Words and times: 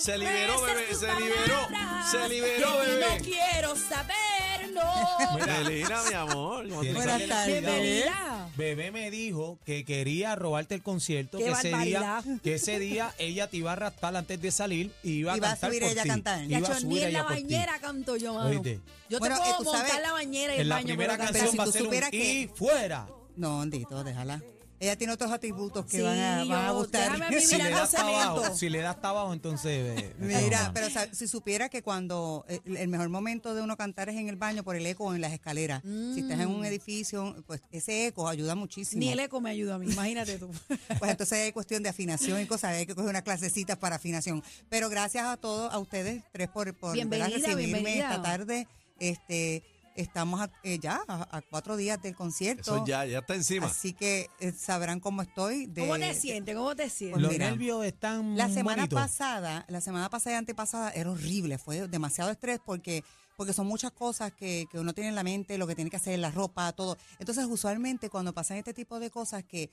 Se 0.00 0.16
liberó, 0.16 0.62
bebé, 0.62 0.94
se 0.94 1.06
liberó, 1.14 1.68
se 2.10 2.28
liberó, 2.28 2.78
bebé. 2.78 3.00
No 3.18 3.24
quiero 3.24 3.76
saber, 3.76 4.70
no. 4.72 5.38
Melina, 5.46 6.02
mi 6.08 6.14
amor. 6.14 6.66
Buenas 6.68 7.26
tardes. 7.28 7.46
Bienvenida. 7.62 8.48
Bebé 8.56 8.90
me 8.90 9.10
dijo 9.10 9.58
que 9.64 9.84
quería 9.84 10.34
robarte 10.36 10.74
el 10.74 10.82
concierto, 10.82 11.36
Qué 11.38 11.44
que 11.44 11.50
ese, 11.50 11.68
día, 11.68 12.00
barbaridad. 12.00 12.24
que 12.42 12.54
ese 12.54 12.78
día 12.78 13.14
ella 13.18 13.48
te 13.48 13.58
iba 13.58 13.70
a 13.70 13.72
arrastrar 13.74 14.16
antes 14.16 14.40
de 14.40 14.50
salir 14.50 14.90
y 15.02 15.12
iba 15.20 15.34
a 15.34 15.36
Iba 15.36 15.46
a 15.48 15.50
cantar 15.50 15.70
subir 15.70 15.82
por 15.82 15.92
ella 15.92 16.00
a 16.00 16.04
ti. 16.04 16.08
cantar. 16.08 16.44
Iba 16.50 16.68
a 16.68 16.74
subir 16.80 16.86
ni 16.86 16.98
en 17.02 17.08
ella 17.08 17.18
la 17.18 17.24
por 17.28 17.36
ti. 17.36 17.42
bañera 17.42 17.78
canto 17.80 18.16
yo, 18.16 18.34
mano. 18.34 18.48
Oíste. 18.50 18.80
Yo 19.10 19.18
Bueno, 19.18 19.36
te 19.36 19.40
eh, 19.40 19.44
puedo 19.44 19.58
tú 19.58 19.64
montar 19.64 19.86
sabes, 19.88 20.02
la 20.02 20.12
bañera 20.12 20.52
y 20.52 20.56
el 20.56 20.60
En 20.62 20.68
la 20.68 20.74
baño, 20.76 20.86
primera 20.86 21.12
pero 21.16 21.22
Pero 21.32 21.32
canción 21.32 21.50
si 21.52 21.56
va 21.58 21.62
a 21.62 21.66
tú 21.66 21.72
ser 21.72 21.82
un 21.82 21.86
supieras 21.88 22.10
que- 22.10 22.32
y 22.32 22.48
fuera. 22.48 23.06
No, 23.36 23.60
Andito, 23.60 24.02
déjala. 24.02 24.42
Ella 24.80 24.96
tiene 24.96 25.12
otros 25.12 25.30
atributos 25.30 25.84
que 25.84 25.98
Sí, 25.98 26.02
van, 26.02 26.18
a, 26.18 26.44
van 26.44 26.64
a 26.66 26.70
gustar. 26.72 27.20
Si 27.40 27.56
le 27.58 27.68
das 27.70 27.94
abajo, 27.94 28.56
si 28.56 28.68
le 28.70 28.78
das 28.78 28.96
hasta 28.96 29.10
abajo, 29.10 29.32
entonces. 29.34 30.00
eh, 30.00 30.14
Mira, 30.18 30.70
pero 30.72 30.86
o 30.86 30.90
sea, 30.90 31.12
si 31.12 31.28
supiera 31.28 31.68
que 31.68 31.82
cuando 31.82 32.44
eh, 32.48 32.60
el 32.64 32.88
mejor 32.88 33.10
momento 33.10 33.54
de 33.54 33.60
uno 33.60 33.76
cantar 33.76 34.08
es 34.08 34.16
en 34.16 34.28
el 34.30 34.36
baño 34.36 34.64
por 34.64 34.76
el 34.76 34.86
eco 34.86 35.04
o 35.04 35.14
en 35.14 35.20
las 35.20 35.32
escaleras. 35.34 35.82
Si 35.82 36.20
estás 36.20 36.40
en 36.40 36.48
un 36.48 36.64
edificio, 36.64 37.36
pues 37.46 37.60
ese 37.70 38.06
eco 38.06 38.26
ayuda 38.26 38.54
muchísimo. 38.54 39.00
Ni 39.00 39.10
el 39.10 39.20
eco 39.20 39.40
me 39.42 39.50
ayuda 39.50 39.74
a 39.74 39.78
mí, 39.78 39.86
imagínate 39.92 40.38
tú. 40.38 40.50
Pues 40.98 41.10
entonces 41.10 41.38
hay 41.38 41.52
cuestión 41.52 41.82
de 41.82 41.90
afinación 41.90 42.40
y 42.40 42.46
cosas, 42.46 42.72
hay 42.74 42.86
que 42.86 42.94
coger 42.94 43.10
unas 43.10 43.22
clasecitas 43.22 43.76
para 43.76 43.96
afinación. 43.96 44.42
Pero 44.70 44.88
gracias 44.88 45.26
a 45.26 45.36
todos, 45.36 45.72
a 45.72 45.78
ustedes 45.78 46.22
tres 46.32 46.48
por, 46.48 46.74
por 46.74 46.96
recibirme 46.96 47.54
bienvenida. 47.54 48.10
esta 48.10 48.22
tarde. 48.22 48.66
Este, 48.98 49.62
estamos 50.00 50.40
a- 50.40 50.50
eh, 50.62 50.78
ya 50.78 51.00
a, 51.06 51.36
a 51.36 51.42
cuatro 51.42 51.76
días 51.76 52.00
del 52.02 52.14
concierto. 52.14 52.76
Eso 52.76 52.86
ya, 52.86 53.04
ya 53.06 53.18
está 53.18 53.34
encima. 53.34 53.66
Así 53.66 53.92
que 53.92 54.28
eh, 54.40 54.52
sabrán 54.52 55.00
cómo 55.00 55.22
estoy. 55.22 55.66
De, 55.66 55.82
¿Cómo 55.82 55.98
te 55.98 56.14
sientes? 56.14 56.56
¿Cómo 56.56 56.74
te 56.74 56.90
sientes? 56.90 57.20
Los 57.20 57.32
mira, 57.32 57.50
nervios 57.50 57.84
están. 57.84 58.36
La 58.36 58.48
semana 58.48 58.86
pasada, 58.88 59.64
la 59.68 59.80
semana 59.80 60.10
pasada 60.10 60.36
y 60.36 60.38
antepasada 60.38 60.90
era 60.90 61.10
horrible, 61.10 61.58
fue 61.58 61.86
demasiado 61.88 62.30
estrés 62.30 62.60
porque 62.64 63.04
porque 63.36 63.54
son 63.54 63.66
muchas 63.66 63.90
cosas 63.92 64.32
que, 64.34 64.66
que 64.70 64.78
uno 64.78 64.92
tiene 64.92 65.08
en 65.08 65.14
la 65.14 65.22
mente, 65.22 65.56
lo 65.56 65.66
que 65.66 65.74
tiene 65.74 65.90
que 65.90 65.96
hacer, 65.96 66.18
la 66.18 66.30
ropa, 66.30 66.70
todo. 66.72 66.98
Entonces, 67.18 67.46
usualmente 67.46 68.10
cuando 68.10 68.34
pasan 68.34 68.58
este 68.58 68.74
tipo 68.74 69.00
de 69.00 69.10
cosas 69.10 69.44
que 69.44 69.70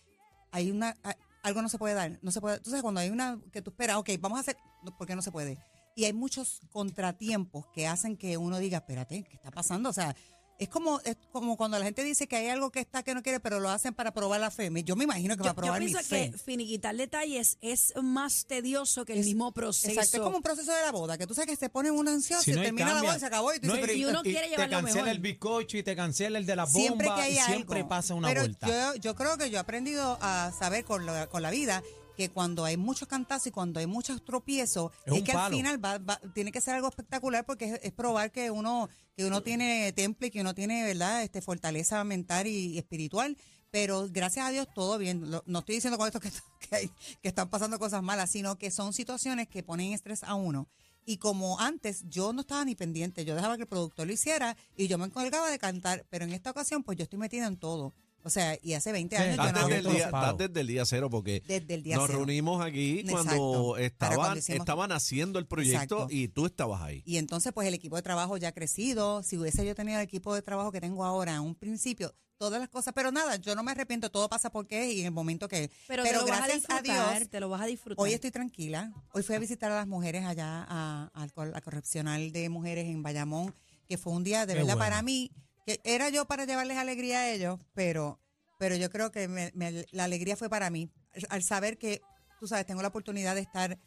hay 0.52 0.72
una 0.72 0.96
algo 1.44 1.62
no 1.62 1.70
se 1.70 1.78
puede 1.78 1.94
dar, 1.94 2.18
no 2.22 2.32
se 2.32 2.42
puede. 2.42 2.58
Entonces, 2.58 2.82
cuando 2.82 3.02
hay 3.02 3.10
una 3.10 3.40
que 3.52 3.62
tú 3.62 3.72
esperas, 3.72 3.98
ok, 3.98 4.10
vamos 4.20 4.38
a 4.38 4.42
hacer, 4.42 4.58
no, 4.84 4.96
¿por 4.98 5.08
qué 5.08 5.16
no 5.16 5.22
se 5.22 5.32
puede? 5.32 5.58
Y 5.98 6.06
hay 6.06 6.14
muchos 6.14 6.62
contratiempos 6.72 7.66
que 7.74 7.88
hacen 7.88 8.18
que 8.18 8.38
uno 8.38 8.60
diga, 8.60 8.78
espérate, 8.78 9.24
¿qué 9.24 9.34
está 9.36 9.50
pasando? 9.50 9.90
O 9.90 9.94
sea, 9.94 10.16
es 10.60 10.70
como, 10.70 11.00
es 11.02 11.18
como 11.32 11.58
cuando 11.58 11.78
la 11.80 11.86
gente 11.86 12.04
dice 12.04 12.28
que 12.28 12.36
hay 12.36 12.50
algo 12.50 12.72
que 12.72 12.80
está 12.80 13.02
que 13.02 13.16
no 13.16 13.24
quiere, 13.24 13.40
pero 13.40 13.60
lo 13.60 13.70
hacen 13.70 13.96
para 13.96 14.14
probar 14.14 14.40
la 14.40 14.52
fe. 14.52 14.70
Yo 14.84 14.96
me 14.96 15.06
imagino 15.06 15.36
que 15.36 15.42
va 15.44 15.52
a 15.52 15.56
probar 15.56 15.80
yo 15.82 15.86
mi 15.88 15.92
pienso 15.94 16.08
fe. 16.08 16.30
que 16.32 16.38
finiquitar 16.38 16.96
detalles 16.96 17.58
es 17.62 17.94
más 18.04 18.46
tedioso 18.46 19.06
que 19.06 19.14
el 19.14 19.26
mismo 19.26 19.52
proceso. 19.54 19.90
Exacto, 19.92 20.18
es 20.18 20.24
como 20.24 20.38
un 20.38 20.44
proceso 20.44 20.72
de 20.72 20.82
la 20.84 20.92
boda, 20.92 21.18
que 21.18 21.26
tú 21.26 21.34
sabes 21.34 21.50
que 21.50 21.56
se 21.56 21.70
pone 21.70 21.90
uno 21.90 22.12
ansioso 22.12 22.44
Si 22.44 22.52
y 22.52 22.54
no 22.56 22.62
termina 22.62 22.86
la 22.88 22.92
cambia. 22.94 23.10
boda 23.10 23.18
y 23.18 23.20
se 23.20 23.26
acabó 23.26 23.54
y 23.56 23.60
tú 23.60 23.68
No 23.68 23.74
dices, 23.74 23.90
hay- 23.90 23.96
pero 23.96 24.00
Y 24.00 24.06
uno 24.12 24.20
y 24.24 24.32
quiere 24.32 24.48
te 24.50 24.52
lo 24.52 24.70
cancela 24.70 24.82
mejor. 24.96 25.08
el 25.10 25.20
bizcocho 25.20 25.78
y 25.78 25.84
te 25.84 25.96
cancela 25.96 26.38
el 26.38 26.46
de 26.46 26.56
la 26.56 26.66
bomba 26.66 26.80
siempre 26.80 27.08
que 27.08 27.22
hay 27.22 27.34
y 27.34 27.38
algo. 27.40 27.54
siempre 27.54 27.84
pasa 27.86 28.14
una 28.14 28.28
pero 28.28 28.42
vuelta. 28.42 28.68
Yo, 28.68 28.96
yo 29.02 29.16
creo 29.16 29.38
que 29.38 29.50
yo 29.50 29.58
he 29.58 29.60
aprendido 29.62 30.18
a 30.22 30.52
saber 30.60 30.86
con 30.86 31.06
la, 31.08 31.26
con 31.28 31.42
la 31.42 31.50
vida 31.52 31.82
que 32.18 32.30
cuando 32.30 32.66
hay 32.66 32.76
muchos 32.76 33.08
cantazos 33.08 33.48
y 33.48 33.52
cuando 33.52 33.80
hay 33.80 33.86
muchos 33.88 34.26
tropiezos, 34.26 34.92
Es 35.18 35.24
que 35.24 35.32
al 35.32 35.38
final 35.58 35.86
va, 35.86 35.98
va- 36.00 36.20
tiene 36.34 36.52
que 36.52 36.60
ser 36.60 36.74
algo 36.76 36.90
espectacular 36.90 37.46
porque 37.46 37.66
es, 37.76 37.80
es 37.84 37.92
probar 37.94 38.32
que 38.32 38.52
uno 38.52 38.90
que 39.16 39.24
uno 39.26 39.42
tiene 39.44 39.94
temple, 39.94 40.30
que 40.32 40.42
uno 40.42 40.54
tiene, 40.54 40.84
¿verdad? 40.84 41.24
Este 41.24 41.42
fortaleza 41.42 42.04
mental 42.04 42.48
y, 42.48 42.74
y 42.74 42.78
espiritual. 42.78 43.38
Pero 43.72 44.08
gracias 44.12 44.46
a 44.46 44.50
Dios 44.50 44.68
todo 44.74 44.98
bien. 44.98 45.30
Lo- 45.32 45.44
no 45.46 45.60
estoy 45.60 45.76
diciendo 45.76 45.98
con 45.98 46.08
esto 46.08 46.20
que, 46.20 46.30
que, 46.70 46.76
hay- 46.76 46.90
que 47.22 47.28
están 47.30 47.50
pasando 47.50 47.78
cosas 47.80 48.02
malas, 48.04 48.32
sino 48.32 48.58
que 48.58 48.72
son 48.72 48.94
situaciones 48.94 49.48
que 49.48 49.62
ponen 49.64 49.94
estrés 49.94 50.24
a 50.24 50.34
uno. 50.36 50.68
Y 51.06 51.18
como 51.18 51.60
antes 51.60 52.04
yo 52.10 52.34
no 52.34 52.42
estaba 52.42 52.66
ni 52.66 52.76
pendiente, 52.76 53.24
yo 53.26 53.34
dejaba 53.36 53.56
que 53.56 53.62
el 53.64 53.68
productor 53.70 54.08
lo 54.08 54.14
hiciera 54.14 54.58
y 54.76 54.88
yo 54.88 54.98
me 54.98 55.06
encargaba 55.06 55.50
de 55.50 55.58
cantar, 55.58 56.06
pero 56.10 56.26
en 56.26 56.34
esta 56.34 56.52
ocasión 56.52 56.84
pues 56.84 56.98
yo 56.98 57.04
estoy 57.04 57.18
metida 57.20 57.46
en 57.48 57.58
todo. 57.58 57.94
O 58.24 58.30
sea, 58.30 58.58
y 58.62 58.74
hace 58.74 58.92
20 58.92 59.16
Sí, 59.16 59.22
años 59.22 59.38
yo 59.38 59.44
Estás 59.46 59.62
no 59.62 59.68
desde, 59.70 59.88
el 59.88 59.96
día, 59.96 60.06
estás 60.06 60.38
desde 60.38 60.60
el 60.60 60.68
día 60.68 60.86
cero 60.86 61.10
porque 61.10 61.42
Desde 61.48 61.74
el 61.76 61.84
día 61.84 61.96
nos 61.96 62.08
cero. 62.08 62.18
reunimos 62.20 62.62
aquí 62.66 63.00
Exacto. 63.00 63.14
cuando 63.24 63.78
estaban, 63.78 64.16
cuando 64.18 64.40
hicimos- 64.40 64.60
estaban 64.60 64.92
haciendo 64.92 65.40
el 65.40 65.46
proyecto 65.48 65.96
Exacto. 65.96 66.08
y 66.10 66.28
tú 66.28 66.46
estabas 66.46 66.82
ahí. 66.82 67.04
Y 67.06 67.18
entonces, 67.18 67.54
pues 67.54 67.68
el 67.68 67.74
equipo 67.74 67.96
de 67.96 68.02
trabajo 68.02 68.36
ya 68.38 68.50
ha 68.50 68.52
crecido. 68.52 69.24
Si 69.24 69.38
hubiese 69.38 69.66
yo 69.66 69.76
tenido 69.76 69.98
el 70.00 70.04
equipo 70.04 70.36
de 70.36 70.42
trabajo 70.42 70.72
que 70.74 70.82
tengo 70.82 71.06
ahora 71.06 71.36
en 71.36 71.42
un 71.42 71.56
principio, 71.56 72.14
todas 72.38 72.60
las 72.60 72.70
cosas, 72.70 72.94
pero 72.94 73.12
nada, 73.12 73.38
yo 73.38 73.56
no 73.56 73.64
me 73.64 73.72
arrepiento, 73.72 74.12
todo 74.12 74.30
pasa 74.30 74.52
porque 74.52 74.86
es 74.90 74.94
y 74.96 75.00
en 75.00 75.06
el 75.08 75.12
momento 75.12 75.48
que. 75.48 75.72
Pero, 75.88 76.04
te 76.04 76.12
lo 76.14 76.26
vas 76.28 76.42
a 76.42 76.46
gracias 76.48 76.66
a, 76.70 76.82
Dios, 76.82 77.30
te 77.30 77.40
lo 77.40 77.50
vas 77.50 77.62
a 77.62 77.66
disfrutar. 77.66 78.04
hoy 78.04 78.14
estoy 78.14 78.32
tranquila. 78.32 78.92
Hoy 79.14 79.24
fui 79.24 79.36
a 79.36 79.40
visitar 79.40 79.72
a 79.72 79.76
las 79.76 79.88
mujeres 79.88 80.26
allá 80.26 80.66
a, 80.70 81.10
a 81.14 81.62
correccional 81.62 82.32
de 82.34 82.50
mujeres 82.50 82.88
en 82.88 83.02
Bayamón, 83.04 83.56
que 83.88 83.98
fue 83.98 84.12
un 84.14 84.24
día 84.24 84.46
de 84.46 84.54
Qué 84.54 84.60
verdad 84.60 84.76
bueno. 84.76 84.80
para 84.92 85.02
mí, 85.02 85.32
que 85.68 85.82
era 85.84 86.08
yo 86.10 86.24
para 86.26 86.46
llevarles 86.46 86.78
alegría 86.78 87.20
a 87.20 87.30
ellos, 87.30 87.60
pero, 87.74 88.22
pero 88.58 88.78
yo 88.78 88.90
creo 88.90 89.12
que 89.12 89.28
me- 89.28 89.52
me- 89.54 89.86
la 89.92 90.06
alegría 90.06 90.38
fue 90.38 90.50
para 90.50 90.70
mí. 90.70 90.90
Al 91.30 91.44
saber 91.44 91.78
que, 91.78 92.02
tú 92.40 92.48
sabes, 92.48 92.66
tengo 92.66 92.82
la 92.82 92.88
oportunidad 92.88 93.36
de 93.36 93.42
estar 93.42 93.78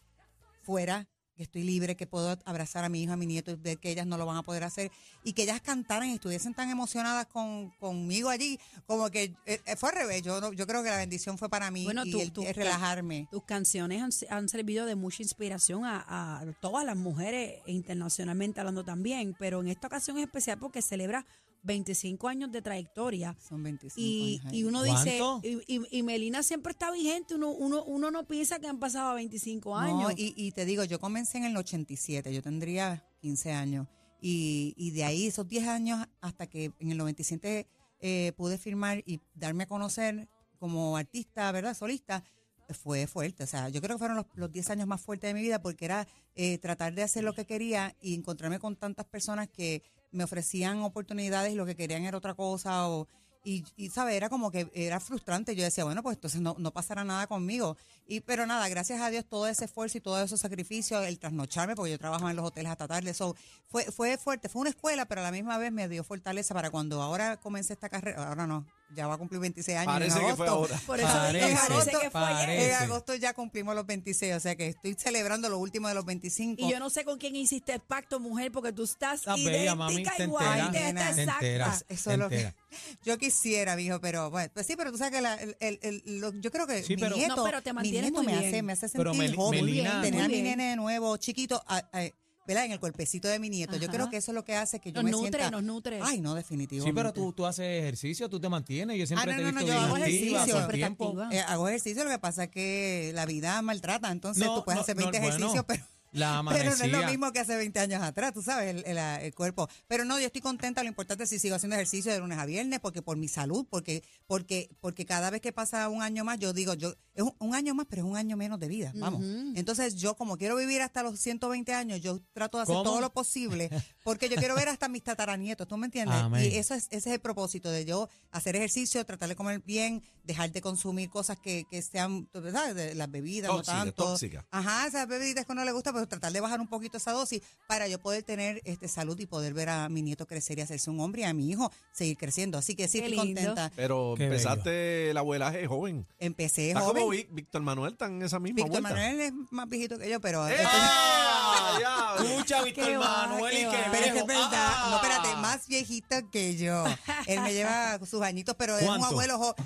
fuera, 0.62 1.08
que 1.36 1.44
estoy 1.44 1.62
libre, 1.62 1.96
que 1.96 2.06
puedo 2.06 2.36
abrazar 2.44 2.84
a 2.84 2.90
mi 2.90 3.02
hijo, 3.02 3.14
a 3.14 3.16
mi 3.16 3.24
nieto 3.24 3.50
y 3.50 3.54
ver 3.54 3.78
que 3.78 3.90
ellas 3.90 4.06
no 4.06 4.18
lo 4.18 4.26
van 4.26 4.36
a 4.36 4.42
poder 4.42 4.62
hacer 4.62 4.90
y 5.24 5.32
que 5.32 5.44
ellas 5.44 5.62
cantaran 5.62 6.10
y 6.10 6.12
estuviesen 6.12 6.52
tan 6.52 6.68
emocionadas 6.68 7.24
con, 7.28 7.70
conmigo 7.78 8.28
allí, 8.28 8.60
como 8.84 9.08
que 9.10 9.34
eh, 9.46 9.58
eh, 9.64 9.76
fue 9.76 9.88
al 9.88 9.94
revés. 9.94 10.20
Yo, 10.22 10.52
yo 10.52 10.66
creo 10.66 10.82
que 10.82 10.90
la 10.90 10.98
bendición 10.98 11.38
fue 11.38 11.48
para 11.48 11.70
mí 11.70 11.84
Bueno, 11.84 12.02
y 12.04 12.10
tú- 12.10 12.20
el, 12.20 12.32
tú- 12.32 12.42
el 12.42 12.54
relajarme. 12.54 13.26
Tus 13.30 13.44
canciones 13.44 14.02
han, 14.02 14.10
han 14.38 14.48
servido 14.50 14.84
de 14.84 14.96
mucha 14.96 15.22
inspiración 15.22 15.86
a, 15.86 16.04
a 16.40 16.52
todas 16.60 16.84
las 16.84 16.96
mujeres, 16.96 17.62
e 17.64 17.72
internacionalmente 17.72 18.60
hablando 18.60 18.84
también, 18.84 19.34
pero 19.38 19.62
en 19.62 19.68
esta 19.68 19.86
ocasión 19.86 20.18
es 20.18 20.24
especial 20.24 20.58
porque 20.58 20.82
celebra 20.82 21.24
25 21.62 22.28
años 22.28 22.50
de 22.52 22.62
trayectoria. 22.62 23.36
Son 23.40 23.62
25 23.62 24.00
Y, 24.00 24.38
años. 24.40 24.52
y 24.52 24.56
ahí. 24.56 24.64
uno 24.64 24.80
¿Cuánto? 24.84 25.40
dice, 25.42 25.64
y, 25.66 25.76
y- 25.76 25.98
y 25.98 26.02
Melina 26.02 26.42
siempre 26.42 26.72
está 26.72 26.90
vigente, 26.90 27.34
uno, 27.34 27.50
uno, 27.50 27.84
uno 27.84 28.10
no 28.10 28.26
piensa 28.26 28.58
que 28.58 28.66
han 28.68 28.78
pasado 28.78 29.14
25 29.14 29.76
años. 29.76 30.00
No, 30.02 30.10
y, 30.10 30.32
y 30.36 30.52
te 30.52 30.64
digo, 30.64 30.84
yo 30.84 30.98
comencé 30.98 31.38
en 31.38 31.44
el 31.44 31.56
87, 31.56 32.32
yo 32.32 32.42
tendría 32.42 33.04
15 33.20 33.52
años. 33.52 33.86
Y, 34.20 34.74
y 34.76 34.90
de 34.90 35.04
ahí, 35.04 35.26
esos 35.26 35.48
10 35.48 35.66
años, 35.68 36.06
hasta 36.20 36.46
que 36.46 36.72
en 36.78 36.90
el 36.92 36.98
97 36.98 37.66
eh, 38.00 38.32
pude 38.36 38.58
firmar 38.58 39.02
y 39.06 39.20
darme 39.34 39.64
a 39.64 39.66
conocer 39.66 40.28
como 40.58 40.96
artista, 40.96 41.50
¿verdad? 41.52 41.74
Solista, 41.74 42.22
fue 42.70 43.06
fuerte. 43.06 43.42
O 43.44 43.46
sea, 43.46 43.68
yo 43.70 43.80
creo 43.80 43.96
que 43.96 43.98
fueron 43.98 44.16
los, 44.18 44.26
los 44.34 44.52
10 44.52 44.70
años 44.70 44.86
más 44.86 45.00
fuertes 45.00 45.28
de 45.28 45.34
mi 45.34 45.40
vida 45.42 45.60
porque 45.62 45.86
era 45.86 46.06
eh, 46.34 46.58
tratar 46.58 46.94
de 46.94 47.02
hacer 47.02 47.24
lo 47.24 47.34
que 47.34 47.44
quería 47.46 47.96
y 48.00 48.14
encontrarme 48.14 48.58
con 48.58 48.76
tantas 48.76 49.06
personas 49.06 49.48
que 49.48 49.82
me 50.12 50.24
ofrecían 50.24 50.82
oportunidades 50.82 51.52
y 51.52 51.56
lo 51.56 51.66
que 51.66 51.76
querían 51.76 52.04
era 52.04 52.18
otra 52.18 52.34
cosa 52.34 52.88
o 52.88 53.06
y, 53.42 53.64
y 53.76 53.88
¿sabes? 53.88 54.14
Era 54.14 54.28
como 54.28 54.50
que 54.50 54.70
era 54.74 55.00
frustrante. 55.00 55.56
Yo 55.56 55.64
decía, 55.64 55.84
bueno, 55.84 56.02
pues 56.02 56.16
entonces 56.16 56.40
no, 56.40 56.56
no 56.58 56.72
pasará 56.72 57.04
nada 57.04 57.26
conmigo. 57.26 57.76
Y, 58.06 58.20
pero 58.20 58.46
nada, 58.46 58.68
gracias 58.68 59.00
a 59.00 59.10
Dios, 59.10 59.24
todo 59.24 59.46
ese 59.46 59.64
esfuerzo 59.64 59.98
y 59.98 60.00
todos 60.00 60.22
esos 60.22 60.40
sacrificios, 60.40 61.04
el 61.04 61.18
trasnocharme, 61.18 61.74
porque 61.74 61.92
yo 61.92 61.98
trabajaba 61.98 62.30
en 62.30 62.36
los 62.36 62.46
hoteles 62.46 62.70
hasta 62.70 62.86
tarde, 62.86 63.10
eso 63.10 63.34
fue, 63.66 63.84
fue 63.84 64.18
fuerte. 64.18 64.48
Fue 64.48 64.60
una 64.60 64.70
escuela, 64.70 65.06
pero 65.06 65.22
a 65.22 65.24
la 65.24 65.32
misma 65.32 65.56
vez 65.58 65.72
me 65.72 65.88
dio 65.88 66.04
fortaleza 66.04 66.54
para 66.54 66.70
cuando 66.70 67.00
ahora 67.00 67.38
comencé 67.38 67.72
esta 67.72 67.88
carrera. 67.88 68.28
Ahora 68.28 68.46
no, 68.46 68.66
ya 68.94 69.06
va 69.06 69.14
a 69.14 69.18
cumplir 69.18 69.40
26 69.40 69.78
años. 69.78 69.92
Parece 69.92 70.18
en 70.18 70.26
que 70.26 70.36
fue 70.36 70.46
agosto. 70.46 70.74
ahora. 70.74 70.82
Por 70.86 70.98
eso 71.00 71.08
Parece, 71.08 71.56
parece 71.68 71.90
que 72.00 72.10
fue 72.10 72.20
ayer. 72.24 72.50
En 72.70 72.74
agosto 72.74 73.14
ya 73.14 73.34
cumplimos 73.34 73.74
los 73.74 73.86
26, 73.86 74.34
o 74.34 74.40
sea 74.40 74.56
que 74.56 74.68
estoy 74.68 74.94
celebrando 74.94 75.48
lo 75.48 75.58
último 75.58 75.88
de 75.88 75.94
los 75.94 76.04
25. 76.04 76.62
Y 76.62 76.70
yo 76.70 76.78
no 76.78 76.90
sé 76.90 77.04
con 77.04 77.18
quién 77.18 77.36
hiciste 77.36 77.72
el 77.74 77.80
pacto, 77.80 78.20
mujer, 78.20 78.50
porque 78.52 78.72
tú 78.72 78.84
estás 78.84 79.20
Estás 79.20 79.38
idéntica 79.38 79.58
bella, 79.58 79.74
mami, 79.74 80.02
te 80.04 80.22
igual, 80.24 80.70
te 80.72 80.88
está 80.88 80.92
te 81.14 81.22
exacta. 81.22 81.32
enteras, 81.34 81.84
Eso 81.88 82.10
es 82.10 82.18
lo 82.18 82.28
que 82.28 82.54
yo 83.04 83.18
quisiera, 83.18 83.76
mijo, 83.76 84.00
pero 84.00 84.30
bueno, 84.30 84.50
pues 84.54 84.66
sí, 84.66 84.74
pero 84.76 84.90
tú 84.92 84.98
sabes 84.98 85.12
que 85.14 85.20
la- 85.20 85.34
el, 85.36 85.56
el- 85.60 85.78
el- 85.82 86.02
lo- 86.20 86.32
yo 86.40 86.50
creo 86.50 86.66
que 86.66 86.82
Sí, 86.82 86.96
mi 86.96 87.02
pero- 87.02 87.16
nieto, 87.16 87.36
No, 87.36 87.44
pero 87.44 87.62
te 87.62 87.72
mi 87.72 87.90
nieto 87.90 88.12
muy 88.12 88.26
me 88.26 88.32
bien. 88.38 88.48
hace, 88.48 88.62
me 88.62 88.72
hace 88.72 88.88
sentir 88.88 88.98
Pero 89.00 89.14
Mel- 89.14 89.36
joven. 89.36 89.64
Melina- 89.64 90.02
tener 90.02 90.22
a 90.22 90.28
mi 90.28 90.42
nene 90.42 90.70
de 90.70 90.76
nuevo, 90.76 91.16
chiquito, 91.16 91.62
a- 91.66 91.78
a- 91.92 92.10
¿verdad? 92.50 92.66
En 92.66 92.72
el 92.72 92.80
cuerpecito 92.80 93.28
de 93.28 93.38
mi 93.38 93.48
nieto. 93.48 93.76
Yo 93.76 93.84
Ajá. 93.84 93.92
creo 93.92 94.10
que 94.10 94.16
eso 94.18 94.32
es 94.32 94.34
lo 94.34 94.44
que 94.44 94.54
hace 94.56 94.80
que 94.80 94.90
yo 94.92 94.96
Nos 95.02 95.04
me 95.04 95.10
nutre, 95.12 95.30
sienta. 95.30 95.50
nos 95.50 95.62
nutre. 95.62 96.00
Ay, 96.02 96.20
no, 96.20 96.34
definitivo. 96.34 96.84
Sí, 96.84 96.92
pero 96.92 97.12
tú, 97.12 97.32
tú 97.32 97.46
haces 97.46 97.64
ejercicio, 97.82 98.28
tú 98.28 98.40
te 98.40 98.48
mantienes. 98.48 98.98
Yo 98.98 99.06
siempre 99.06 99.32
Ah, 99.32 99.36
te 99.36 99.42
no, 99.42 99.48
he 99.48 99.52
no, 99.52 99.60
no, 99.60 99.66
yo 99.66 99.72
hago 99.78 99.96
ejercicio, 99.96 100.44
siempre 100.44 100.84
activa. 100.84 101.28
Eh, 101.32 101.40
hago 101.40 101.68
ejercicio, 101.68 102.04
lo 102.04 102.10
que 102.10 102.18
pasa 102.18 102.44
es 102.44 102.50
que 102.50 103.12
la 103.14 103.24
vida 103.26 103.60
maltrata, 103.62 104.10
entonces 104.10 104.44
No, 104.44 104.56
tú 104.56 104.64
puedes 104.64 104.76
no, 104.78 104.82
hacer 104.82 104.96
no, 104.96 105.02
20 105.02 105.18
bueno, 105.20 105.34
ejercicios, 105.36 105.64
pero, 105.66 105.84
La 106.12 106.42
pero 106.50 106.76
no 106.76 106.84
es 106.84 106.90
lo 106.92 107.06
mismo 107.06 107.32
que 107.32 107.40
hace 107.40 107.56
20 107.56 107.78
años 107.80 108.02
atrás, 108.02 108.32
tú 108.34 108.42
sabes, 108.42 108.74
el, 108.74 108.84
el- 108.86 108.98
el 108.98 109.34
cuerpo. 109.34 109.68
Pero 109.86 110.04
no, 110.04 110.18
yo 110.18 110.26
estoy 110.26 110.40
contenta, 110.40 110.82
lo 110.82 110.88
importante 110.88 111.24
es 111.24 111.30
si 111.30 111.38
sigo 111.38 111.54
haciendo 111.56 111.76
ejercicio 111.76 112.12
de 112.12 112.18
lunes 112.18 112.38
a 112.38 112.46
viernes, 112.46 112.80
porque 112.80 113.02
por 113.02 113.16
mi 113.16 113.28
salud, 113.28 113.66
porque 113.70 114.02
porque 114.26 114.68
porque 114.80 115.06
cada 115.06 115.30
vez 115.30 115.40
que 115.40 115.52
pasa 115.52 115.88
un 115.88 116.02
año 116.02 116.24
más, 116.24 116.38
yo 116.38 116.52
digo, 116.52 116.74
yo 116.74 116.94
es 117.14 117.22
un, 117.22 117.34
un 117.38 117.54
año 117.54 117.74
más, 117.74 117.86
pero 117.88 118.02
es 118.02 118.08
un 118.08 118.16
año 118.16 118.36
menos 118.36 118.58
de 118.60 118.68
vida, 118.68 118.92
vamos. 118.96 119.22
Entonces 119.54 119.96
yo 119.96 120.14
como 120.16 120.36
quiero 120.36 120.56
vivir 120.56 120.82
hasta 120.82 121.02
los 121.02 121.18
120 121.20 121.72
años, 121.74 122.00
yo 122.00 122.20
trato 122.32 122.58
de 122.58 122.62
hacer 122.64 122.74
¿Cómo? 122.74 122.84
todo 122.84 123.00
lo 123.00 123.12
posible, 123.12 123.70
porque 124.04 124.28
yo 124.28 124.36
quiero 124.36 124.54
ver 124.54 124.68
hasta 124.68 124.88
mis 124.88 125.02
tataranietos, 125.02 125.66
¿tú 125.68 125.76
me 125.76 125.86
entiendes? 125.86 126.16
Amén. 126.16 126.44
Y 126.44 126.56
eso 126.56 126.74
es, 126.74 126.84
ese 126.90 126.96
es 127.10 127.14
el 127.14 127.20
propósito 127.20 127.70
de 127.70 127.84
yo 127.84 128.08
hacer 128.30 128.56
ejercicio, 128.56 129.04
tratar 129.04 129.28
de 129.28 129.36
comer 129.36 129.60
bien, 129.64 130.02
dejar 130.24 130.50
de 130.52 130.60
consumir 130.60 131.10
cosas 131.10 131.38
que, 131.38 131.64
que 131.70 131.82
sean, 131.82 132.28
¿verdad? 132.32 132.74
De 132.74 132.94
las 132.94 133.10
bebidas, 133.10 133.50
Tóxicas, 133.50 133.74
no 133.78 133.84
tanto. 133.84 134.04
tóxicas. 134.04 134.44
Ajá, 134.50 134.86
esas 134.86 135.06
bebiditas 135.08 135.44
que 135.46 135.54
no 135.54 135.64
le 135.64 135.72
gusta, 135.72 135.92
pero 135.92 135.99
tratar 136.08 136.32
de 136.32 136.40
bajar 136.40 136.60
un 136.60 136.68
poquito 136.68 136.96
esa 136.96 137.12
dosis 137.12 137.42
para 137.66 137.88
yo 137.88 137.98
poder 138.00 138.22
tener 138.22 138.60
este 138.64 138.88
salud 138.88 139.18
y 139.18 139.26
poder 139.26 139.54
ver 139.54 139.68
a 139.68 139.88
mi 139.88 140.02
nieto 140.02 140.26
crecer 140.26 140.58
y 140.58 140.62
hacerse 140.62 140.90
un 140.90 141.00
hombre 141.00 141.22
y 141.22 141.24
a 141.24 141.32
mi 141.32 141.48
hijo 141.50 141.70
seguir 141.92 142.16
creciendo. 142.16 142.58
Así 142.58 142.74
que 142.74 142.88
sí, 142.88 142.98
estoy 142.98 143.16
contenta. 143.16 143.70
Pero 143.76 144.14
Qué 144.16 144.24
empezaste 144.24 145.10
el 145.10 145.16
abuelaje 145.16 145.66
joven. 145.66 146.06
Empecé 146.18 146.68
Está 146.68 146.80
joven. 146.80 147.02
como 147.02 147.10
Víctor 147.34 147.62
Manuel, 147.62 147.92
está 147.92 148.06
en 148.06 148.22
esa 148.22 148.38
misma 148.38 148.56
Víctor 148.56 148.80
vuelta. 148.82 148.88
Manuel 148.90 149.20
es 149.20 149.32
más 149.50 149.68
viejito 149.68 149.98
que 149.98 150.08
yo, 150.10 150.20
pero... 150.20 150.46
¡Eh! 150.48 150.52
este- 150.54 150.66
¡Ah! 150.66 151.78
Ya. 151.80 152.24
Escucha, 152.24 152.62
Víctor 152.62 152.84
Qué 152.84 152.96
va, 152.96 153.26
Manuel, 153.28 153.52
qué 153.54 153.60
y 153.60 153.64
va. 153.64 153.70
que 153.72 153.78
Pero 153.90 154.04
es 154.06 154.12
que 154.12 154.18
es 154.18 154.26
verdad, 154.26 154.50
no, 154.50 154.96
¡Ah! 154.96 155.00
espérate, 155.02 155.36
más 155.40 155.66
viejito 155.66 156.16
que 156.30 156.56
yo. 156.56 156.84
Él 157.26 157.40
me 157.40 157.52
lleva 157.52 157.98
sus 158.06 158.22
añitos, 158.22 158.54
pero 158.58 158.76
es 158.76 158.82
un 158.82 158.88
¿Cuánto? 158.88 159.06
abuelo 159.06 159.38
joven. 159.38 159.64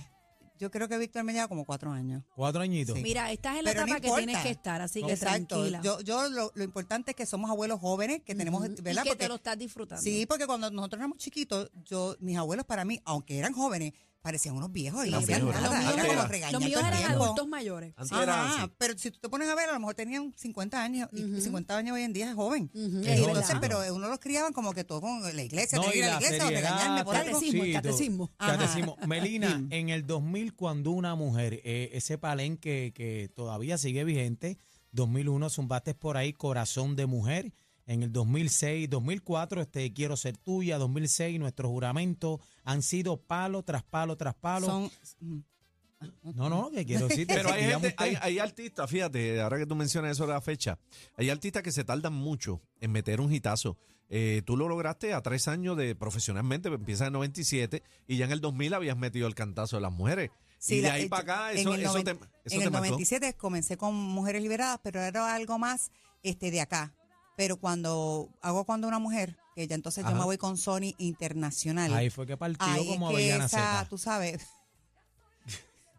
Yo 0.59 0.71
creo 0.71 0.89
que 0.89 0.97
Víctor 0.99 1.25
me 1.25 1.33
lleva 1.33 1.49
como 1.49 1.65
cuatro 1.65 1.91
años. 1.91 2.23
Cuatro 2.37 2.63
añitos. 2.63 2.97
Sí. 2.97 3.03
Mira, 3.03 3.33
estás 3.33 3.57
en 3.59 3.65
la 3.65 3.71
Pero 3.73 3.87
no 3.87 3.97
etapa 3.97 4.01
que 4.01 4.17
tienes 4.25 4.43
que 4.43 4.51
estar, 4.51 4.81
así 4.81 5.03
que 5.03 5.13
Exacto. 5.13 5.57
tranquila. 5.57 5.81
Yo, 5.83 6.01
yo 6.03 6.29
lo, 6.29 6.53
lo 6.55 6.65
importante 6.65 7.11
es 7.11 7.17
que 7.17 7.27
somos 7.27 7.51
abuelos 7.51 7.81
jóvenes, 7.81 8.23
que 8.23 8.35
tenemos, 8.37 8.63
Ujú. 8.65 8.75
¿verdad? 8.83 9.03
Y 9.03 9.05
que 9.05 9.11
Porque- 9.11 9.25
te 9.25 9.29
lo 9.29 9.35
estás 9.35 9.59
disfrutando. 9.59 10.03
sí, 10.03 10.27
porque 10.27 10.47
cuando 10.47 10.71
nosotros 10.71 10.99
éramos 11.01 11.19
chiquitos, 11.19 11.71
yo, 11.85 12.17
mis 12.21 12.37
abuelos 12.37 12.65
para 12.67 12.85
mí, 12.85 13.01
aunque 13.05 13.37
eran 13.39 13.53
jóvenes, 13.53 13.95
parecían 14.25 14.57
unos 14.57 14.73
viejos 14.73 15.07
y 15.07 15.11
no 15.11 15.19
hacían 15.19 15.45
viejos, 15.45 15.61
nada. 15.61 15.69
los 15.69 15.79
míos 15.85 15.93
Era 15.93 16.03
como 16.03 16.13
eran- 16.15 16.31
regañar 16.31 16.53
Los 16.55 16.65
míos 16.65 16.81
eran 16.81 16.97
tiempo. 16.97 17.25
adultos 17.25 17.47
mayores. 17.47 17.93
Antes 17.95 18.19
era 18.19 18.43
Ajá, 18.45 18.63
así. 18.65 18.73
pero 18.79 18.97
si 18.99 19.11
tú 19.11 19.19
te 19.21 19.29
pones 19.29 19.49
a 19.51 19.55
ver, 19.55 19.69
a 19.69 19.73
lo 19.75 19.81
mejor 19.81 19.95
tenían 19.95 20.33
50 20.35 20.83
años 20.83 21.11
y 21.13 21.25
Ujú. 21.25 21.41
50 21.43 21.77
años 21.77 21.95
hoy 21.95 22.03
en 22.05 22.15
día 22.15 22.31
es 22.31 22.35
joven. 22.35 22.71
Es 22.75 22.81
entonces, 22.83 23.49
verdad. 23.49 23.59
pero 23.61 23.95
uno 23.95 24.09
los 24.09 24.19
criaban 24.21 24.55
como 24.55 24.73
que 24.73 24.83
todo 24.83 25.03
con 25.03 25.21
la 25.37 25.43
iglesia, 25.43 25.79
No, 25.79 25.85
y 25.93 25.99
ir 25.99 26.05
a 26.05 26.07
la 26.07 26.13
la 26.15 26.21
iglesia 26.27 26.47
o 26.47 26.51
regañarme 26.51 27.05
por 27.05 27.17
algo. 27.17 27.33
Catecismo, 27.35 27.63
el 27.63 27.69
Sí, 27.69 27.73
catecismo. 27.75 28.27
tú- 28.29 28.35
catecismo. 28.47 28.97
Melina, 29.07 29.63
en 29.69 29.91
el 29.91 30.07
2000, 30.07 30.55
cuando 30.55 30.91
una 30.93 31.15
mujer, 31.15 31.61
eh, 31.63 31.91
ese 31.93 32.17
palenque 32.17 32.93
que 32.95 33.31
todavía 33.35 33.77
sigue 33.77 34.05
vigente, 34.05 34.57
2001 34.93 35.51
zumbaste 35.51 35.93
por 35.95 36.17
ahí 36.17 36.33
Corazón 36.33 36.97
de 36.97 37.05
Mujer. 37.05 37.53
En 37.87 38.03
el 38.03 38.11
2006, 38.13 38.89
2004, 38.89 39.61
este 39.63 39.93
Quiero 39.93 40.17
Ser 40.17 40.37
Tuya, 40.39 40.79
2006, 40.79 41.39
nuestro 41.39 41.69
juramento 41.69 42.41
han 42.65 42.83
sido 42.83 43.19
palo 43.19 43.63
tras 43.63 43.83
palo 43.83 44.17
tras 44.17 44.35
palo. 44.35 44.67
Son, 44.67 44.91
mm, 45.21 45.39
No, 46.35 46.49
no, 46.49 46.71
que 46.71 46.85
quiero 46.85 47.09
decir. 47.09 47.27
Pero 47.27 47.51
hay, 47.53 47.65
gente, 47.65 47.95
hay, 47.99 48.17
hay 48.21 48.39
artistas, 48.39 48.91
fíjate, 48.91 49.41
ahora 49.41 49.59
que 49.59 49.67
tú 49.67 49.75
mencionas 49.75 50.13
eso 50.13 50.27
de 50.27 50.33
la 50.33 50.41
fecha, 50.41 50.79
hay 51.17 51.31
artistas 51.31 51.63
que 51.63 51.73
se 51.73 51.85
tardan 51.85 52.13
mucho 52.13 52.61
en 52.81 52.91
meter 52.93 53.21
un 53.21 53.33
hitazo. 53.33 53.77
Eh, 54.11 54.43
tú 54.45 54.57
lo 54.57 54.69
lograste 54.69 55.15
a 55.15 55.23
tres 55.23 55.49
años 55.49 55.77
de 55.79 55.95
profesionalmente, 55.95 56.69
empiezas 56.69 57.07
en 57.09 57.15
97 57.15 57.83
y 58.07 58.17
ya 58.19 58.27
en 58.27 58.33
el 58.33 58.41
2000 58.41 58.75
habías 58.75 58.97
metido 58.99 59.27
el 59.27 59.35
cantazo 59.35 59.77
de 59.77 59.83
las 59.83 59.93
mujeres. 59.93 60.31
Sí, 60.59 60.77
y 60.77 60.81
de 60.81 60.89
la- 60.89 60.95
ahí 60.95 61.03
eh, 61.05 61.09
para 61.09 61.23
acá, 61.23 61.53
en 61.53 61.59
eso, 61.59 61.75
el 61.75 61.81
eso 61.83 61.93
noven- 61.93 62.05
te, 62.05 62.11
eso 62.13 62.21
en 62.45 62.59
te 62.61 62.65
el 62.65 62.71
marcó. 62.71 62.87
97 62.89 63.35
comencé 63.35 63.77
con 63.77 63.95
Mujeres 63.95 64.43
Liberadas, 64.43 64.81
pero 64.83 65.01
era 65.01 65.35
algo 65.35 65.59
más 65.59 65.91
este 66.23 66.51
de 66.51 66.61
acá. 66.61 66.95
Pero 67.37 67.57
cuando 67.57 68.29
hago 68.43 68.65
cuando 68.65 68.87
una 68.89 68.99
mujer, 68.99 69.37
que 69.57 69.67
ya 69.67 69.75
entonces 69.75 70.03
yo 70.05 70.11
Ajá. 70.11 70.19
me 70.19 70.25
voy 70.25 70.39
con 70.39 70.57
Sony 70.57 70.95
Internacional. 70.99 71.93
Ahí 71.95 72.11
fue 72.11 72.27
que 72.27 72.37
partió 72.37 72.67
ahí 72.67 72.87
como 72.89 73.11
es 73.11 73.17
que 73.17 73.23
Avellana 73.23 73.45
esa, 73.47 73.59
Zeta. 73.59 73.87
tú 73.89 73.99
sabes, 73.99 74.41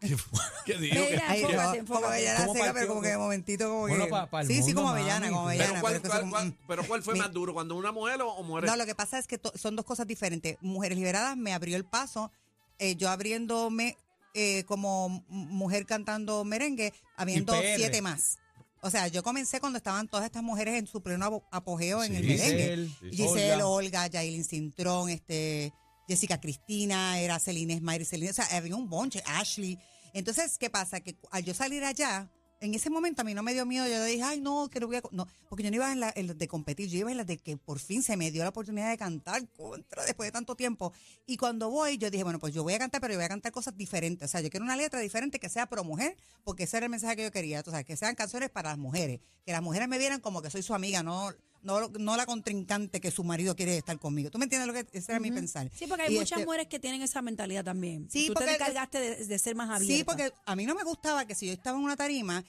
¿Qué 0.66 0.74
digo? 0.76 1.02
Ahí 1.26 1.40
enfócate, 1.42 1.78
como- 1.84 1.94
como 2.00 2.06
Avellana 2.06 2.40
¿Cómo 2.46 2.52
Seca, 2.54 2.72
pero 2.74 2.88
como 2.88 3.00
que 3.00 3.08
de 3.08 3.16
momentito 3.18 3.68
como 3.68 3.80
Bueno, 3.80 4.04
que... 4.04 4.10
pa- 4.10 4.26
pa 4.28 4.44
sí, 4.44 4.62
sí, 4.62 4.74
como 4.74 4.90
Avellana, 4.90 5.28
como 5.28 5.46
Avellana. 5.48 5.70
pero, 5.70 5.80
¿cuál, 5.80 6.00
pero 6.02 6.10
cuál- 6.12 6.30
cuál- 6.30 6.46
mm. 6.48 6.56
pero 6.68 6.86
¿cuál 6.86 7.02
fue 7.02 7.14
Mi- 7.14 7.20
más 7.20 7.32
duro? 7.32 7.54
¿Cuando 7.54 7.74
una 7.76 7.92
mujer 7.92 8.20
o, 8.20 8.30
o 8.30 8.42
mujeres? 8.42 8.70
No, 8.70 8.76
lo 8.76 8.84
que 8.84 8.94
pasa 8.94 9.18
es 9.18 9.26
que 9.26 9.38
to- 9.38 9.52
son 9.56 9.74
dos 9.74 9.86
cosas 9.86 10.06
diferentes. 10.06 10.58
Mujeres 10.60 10.98
Liberadas 10.98 11.36
me 11.36 11.54
abrió 11.54 11.76
el 11.76 11.84
paso, 11.86 12.30
eh, 12.78 12.94
yo 12.96 13.08
abriéndome 13.08 13.96
eh, 14.34 14.64
como 14.64 15.24
mujer 15.28 15.86
cantando 15.86 16.44
merengue, 16.44 16.92
habiendo 17.16 17.54
siete 17.76 18.02
más. 18.02 18.38
O 18.86 18.90
sea, 18.90 19.08
yo 19.08 19.24
comencé 19.24 19.58
cuando 19.58 19.78
estaban 19.78 20.06
todas 20.06 20.24
estas 20.24 20.44
mujeres 20.44 20.76
en 20.76 20.86
su 20.86 21.02
pleno 21.02 21.42
apogeo 21.50 22.04
en 22.04 22.14
el 22.14 22.24
merengue. 22.24 22.88
Giselle, 23.10 23.62
Olga. 23.64 24.06
Yailin 24.06 24.44
Cintrón, 24.44 25.08
este, 25.10 25.72
Jessica 26.06 26.40
Cristina, 26.40 27.18
era 27.18 27.40
Celine 27.40 27.74
Esmair, 27.74 28.06
Celine, 28.06 28.30
o 28.30 28.34
sea, 28.34 28.46
había 28.52 28.76
un 28.76 28.88
bonche, 28.88 29.24
Ashley. 29.26 29.76
Entonces, 30.12 30.56
¿qué 30.56 30.70
pasa? 30.70 31.00
Que 31.00 31.16
al 31.32 31.44
yo 31.44 31.52
salir 31.52 31.82
allá, 31.82 32.30
en 32.60 32.74
ese 32.74 32.90
momento 32.90 33.22
a 33.22 33.24
mí 33.24 33.34
no 33.34 33.42
me 33.42 33.52
dio 33.52 33.66
miedo, 33.66 33.86
yo 33.86 34.02
dije, 34.04 34.22
ay, 34.22 34.40
no, 34.40 34.68
que 34.68 34.80
no 34.80 34.86
voy 34.86 34.96
a... 34.96 35.02
co-". 35.02 35.10
No, 35.12 35.26
porque 35.48 35.62
yo 35.62 35.70
no 35.70 35.76
iba 35.76 35.92
en 35.92 36.00
la 36.00 36.12
en 36.16 36.28
las 36.28 36.38
de 36.38 36.48
competir, 36.48 36.88
yo 36.88 36.98
iba 36.98 37.10
en 37.10 37.18
las 37.18 37.26
de 37.26 37.38
que 37.38 37.56
por 37.56 37.78
fin 37.78 38.02
se 38.02 38.16
me 38.16 38.30
dio 38.30 38.42
la 38.42 38.50
oportunidad 38.50 38.90
de 38.90 38.96
cantar 38.96 39.46
contra 39.50 40.04
después 40.04 40.28
de 40.28 40.32
tanto 40.32 40.56
tiempo. 40.56 40.92
Y 41.26 41.36
cuando 41.36 41.70
voy, 41.70 41.98
yo 41.98 42.10
dije, 42.10 42.24
bueno, 42.24 42.38
pues 42.38 42.54
yo 42.54 42.62
voy 42.62 42.74
a 42.74 42.78
cantar, 42.78 43.00
pero 43.00 43.12
yo 43.12 43.18
voy 43.18 43.26
a 43.26 43.28
cantar 43.28 43.52
cosas 43.52 43.76
diferentes. 43.76 44.28
O 44.28 44.30
sea, 44.30 44.40
yo 44.40 44.50
quiero 44.50 44.64
una 44.64 44.76
letra 44.76 45.00
diferente 45.00 45.38
que 45.38 45.48
sea 45.48 45.66
pro 45.66 45.84
mujer, 45.84 46.16
porque 46.44 46.64
ese 46.64 46.78
era 46.78 46.86
el 46.86 46.90
mensaje 46.90 47.16
que 47.16 47.24
yo 47.24 47.30
quería. 47.30 47.62
O 47.66 47.70
sea, 47.70 47.84
que 47.84 47.96
sean 47.96 48.14
canciones 48.14 48.50
para 48.50 48.70
las 48.70 48.78
mujeres. 48.78 49.20
Que 49.44 49.52
las 49.52 49.62
mujeres 49.62 49.88
me 49.88 49.98
vieran 49.98 50.20
como 50.20 50.42
que 50.42 50.50
soy 50.50 50.62
su 50.62 50.74
amiga, 50.74 51.02
no, 51.02 51.32
no, 51.66 51.88
no 51.98 52.16
la 52.16 52.24
contrincante 52.24 53.00
que 53.00 53.10
su 53.10 53.24
marido 53.24 53.54
quiere 53.54 53.76
estar 53.76 53.98
conmigo. 53.98 54.30
¿Tú 54.30 54.38
me 54.38 54.44
entiendes 54.44 54.66
lo 54.66 54.72
que 54.72 54.86
ese 54.96 55.12
era 55.12 55.20
mi 55.20 55.30
pensar? 55.30 55.70
Sí, 55.74 55.86
porque 55.86 56.04
hay 56.04 56.14
Y, 56.14 56.18
muchas 56.18 56.38
este, 56.38 56.44
mujeres 56.46 56.66
que 56.68 56.78
tienen 56.78 57.02
esa 57.02 57.20
mentalidad 57.20 57.64
también. 57.64 58.08
Sí, 58.10 58.28
Tú 58.28 58.34
te 58.34 58.40
porque- 58.40 58.54
encargaste 58.54 58.98
de, 59.00 59.26
de 59.26 59.38
ser 59.38 59.54
más 59.54 59.68
abierta. 59.68 59.94
Sí, 59.96 60.04
porque 60.04 60.32
a 60.46 60.56
mí 60.56 60.64
no 60.64 60.74
me 60.74 60.84
gustaba 60.84 61.26
que 61.26 61.34
si 61.34 61.46
yo 61.48 61.52
estaba 61.52 61.76
en 61.76 61.84
una 61.84 61.96
tarima 61.96 62.42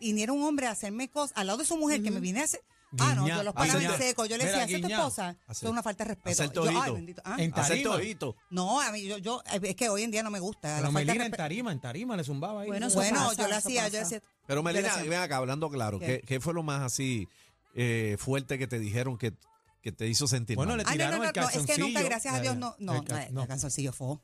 viniera 0.00 0.32
un 0.32 0.42
hombre 0.42 0.66
a 0.66 0.70
hacerme 0.72 1.08
cosas 1.08 1.36
al 1.36 1.46
lado 1.46 1.58
de 1.60 1.64
su 1.64 1.76
mujer 1.76 2.02
que 2.02 2.10
me 2.10 2.20
viniera 2.20 2.40
a 2.42 2.44
hacer. 2.44 2.60
Ah, 3.00 3.12
no, 3.16 3.26
yo 3.26 3.42
los 3.42 3.52
paraba 3.54 3.82
en 3.82 3.98
seco. 3.98 4.24
Yo 4.24 4.36
le 4.38 4.44
decía, 4.44 4.64
¿eso 4.64 4.76
es 4.76 4.82
tu 4.82 4.88
esposa? 4.88 5.30
Eso 5.30 5.40
Hacer- 5.50 5.66
es 5.66 5.72
una 5.72 5.82
falta 5.82 6.04
de 6.04 6.08
respeto. 6.10 6.30
hacerte 6.30 6.54
Yo, 6.54 6.80
ay, 6.80 6.92
bendito. 6.92 7.22
ah. 7.24 7.34
En 7.40 7.50
tarima. 7.50 7.90
ojito. 7.96 8.36
No, 8.50 8.80
a 8.80 8.92
mí, 8.92 9.02
yo, 9.04 9.18
yo, 9.18 9.42
es 9.62 9.74
que 9.74 9.88
hoy 9.88 10.04
en 10.04 10.12
día 10.12 10.22
no 10.22 10.30
me 10.30 10.38
gusta. 10.38 10.76
Pero 10.78 10.92
Melina 10.92 11.26
en 11.26 11.32
tarima, 11.32 11.72
en 11.72 11.80
tarima 11.80 12.16
le 12.16 12.22
zumbaba 12.22 12.60
ahí. 12.60 12.68
Bueno, 12.68 12.88
Bueno, 12.90 13.18
pasa, 13.18 13.42
yo 13.42 13.48
le 13.48 13.54
hacía, 13.56 13.88
yo 13.88 13.92
le 13.94 13.98
decía. 14.00 14.22
Pero 14.46 14.62
Melina, 14.62 14.94
hacía- 14.94 15.10
ven 15.10 15.18
acá, 15.18 15.38
hablando 15.38 15.68
claro, 15.70 15.98
¿Qué? 15.98 16.06
¿qué, 16.06 16.20
qué 16.24 16.40
fue 16.40 16.54
lo 16.54 16.62
más 16.62 16.82
así 16.82 17.26
eh, 17.74 18.16
fuerte 18.18 18.58
que 18.58 18.66
te 18.66 18.78
dijeron 18.78 19.18
que, 19.18 19.34
que 19.82 19.92
te 19.92 20.06
hizo 20.08 20.26
sentir 20.26 20.56
Bueno, 20.56 20.70
mal? 20.76 20.78
le 20.78 20.82
Ah, 20.82 20.86
no, 20.86 20.90
no, 20.90 20.94
tiraron 20.94 21.18
no, 21.18 21.24
el 21.24 21.28
es 21.60 21.66
que 21.66 21.78
nunca, 21.78 22.02
gracias 22.02 22.34
a 22.34 22.40
Dios, 22.40 22.56
no, 22.56 22.74
no, 22.78 22.94
El 22.96 23.04
ca- 23.04 23.26
no, 23.26 23.32
no. 23.32 23.42
el 23.42 23.48
calzoncillo 23.48 23.92
fue. 23.92 24.16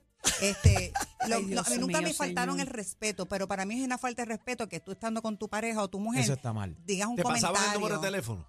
Este, 0.43 0.93
lo- 1.29 1.37
Ay, 1.37 1.47
lo- 1.55 1.61
a 1.62 1.64
mí 1.70 1.79
nunca 1.79 1.99
mío, 1.99 2.08
me 2.08 2.14
faltaron 2.14 2.56
señor. 2.56 2.69
el 2.69 2.75
respeto, 2.75 3.26
pero 3.26 3.49
para 3.49 3.64
mí 3.64 3.79
es 3.79 3.85
una 3.85 3.99
falta 3.99 4.23
de 4.23 4.26
respeto 4.26 4.69
que 4.69 4.79
tú 4.81 4.93
estando 4.93 5.22
con 5.22 5.39
tu 5.39 5.48
pareja 5.48 5.82
o 5.82 5.89
tu 5.89 5.98
mujer 5.98 6.22
Eso 6.22 6.34
está 6.34 6.53
mal. 6.53 6.77
digas 6.84 7.08
un 7.08 7.17
¿Te 7.17 7.22
comentario. 7.22 7.55
pasaban 7.55 7.75
el 7.75 7.81
número 7.81 8.01
de 8.01 8.06
teléfono? 8.06 8.46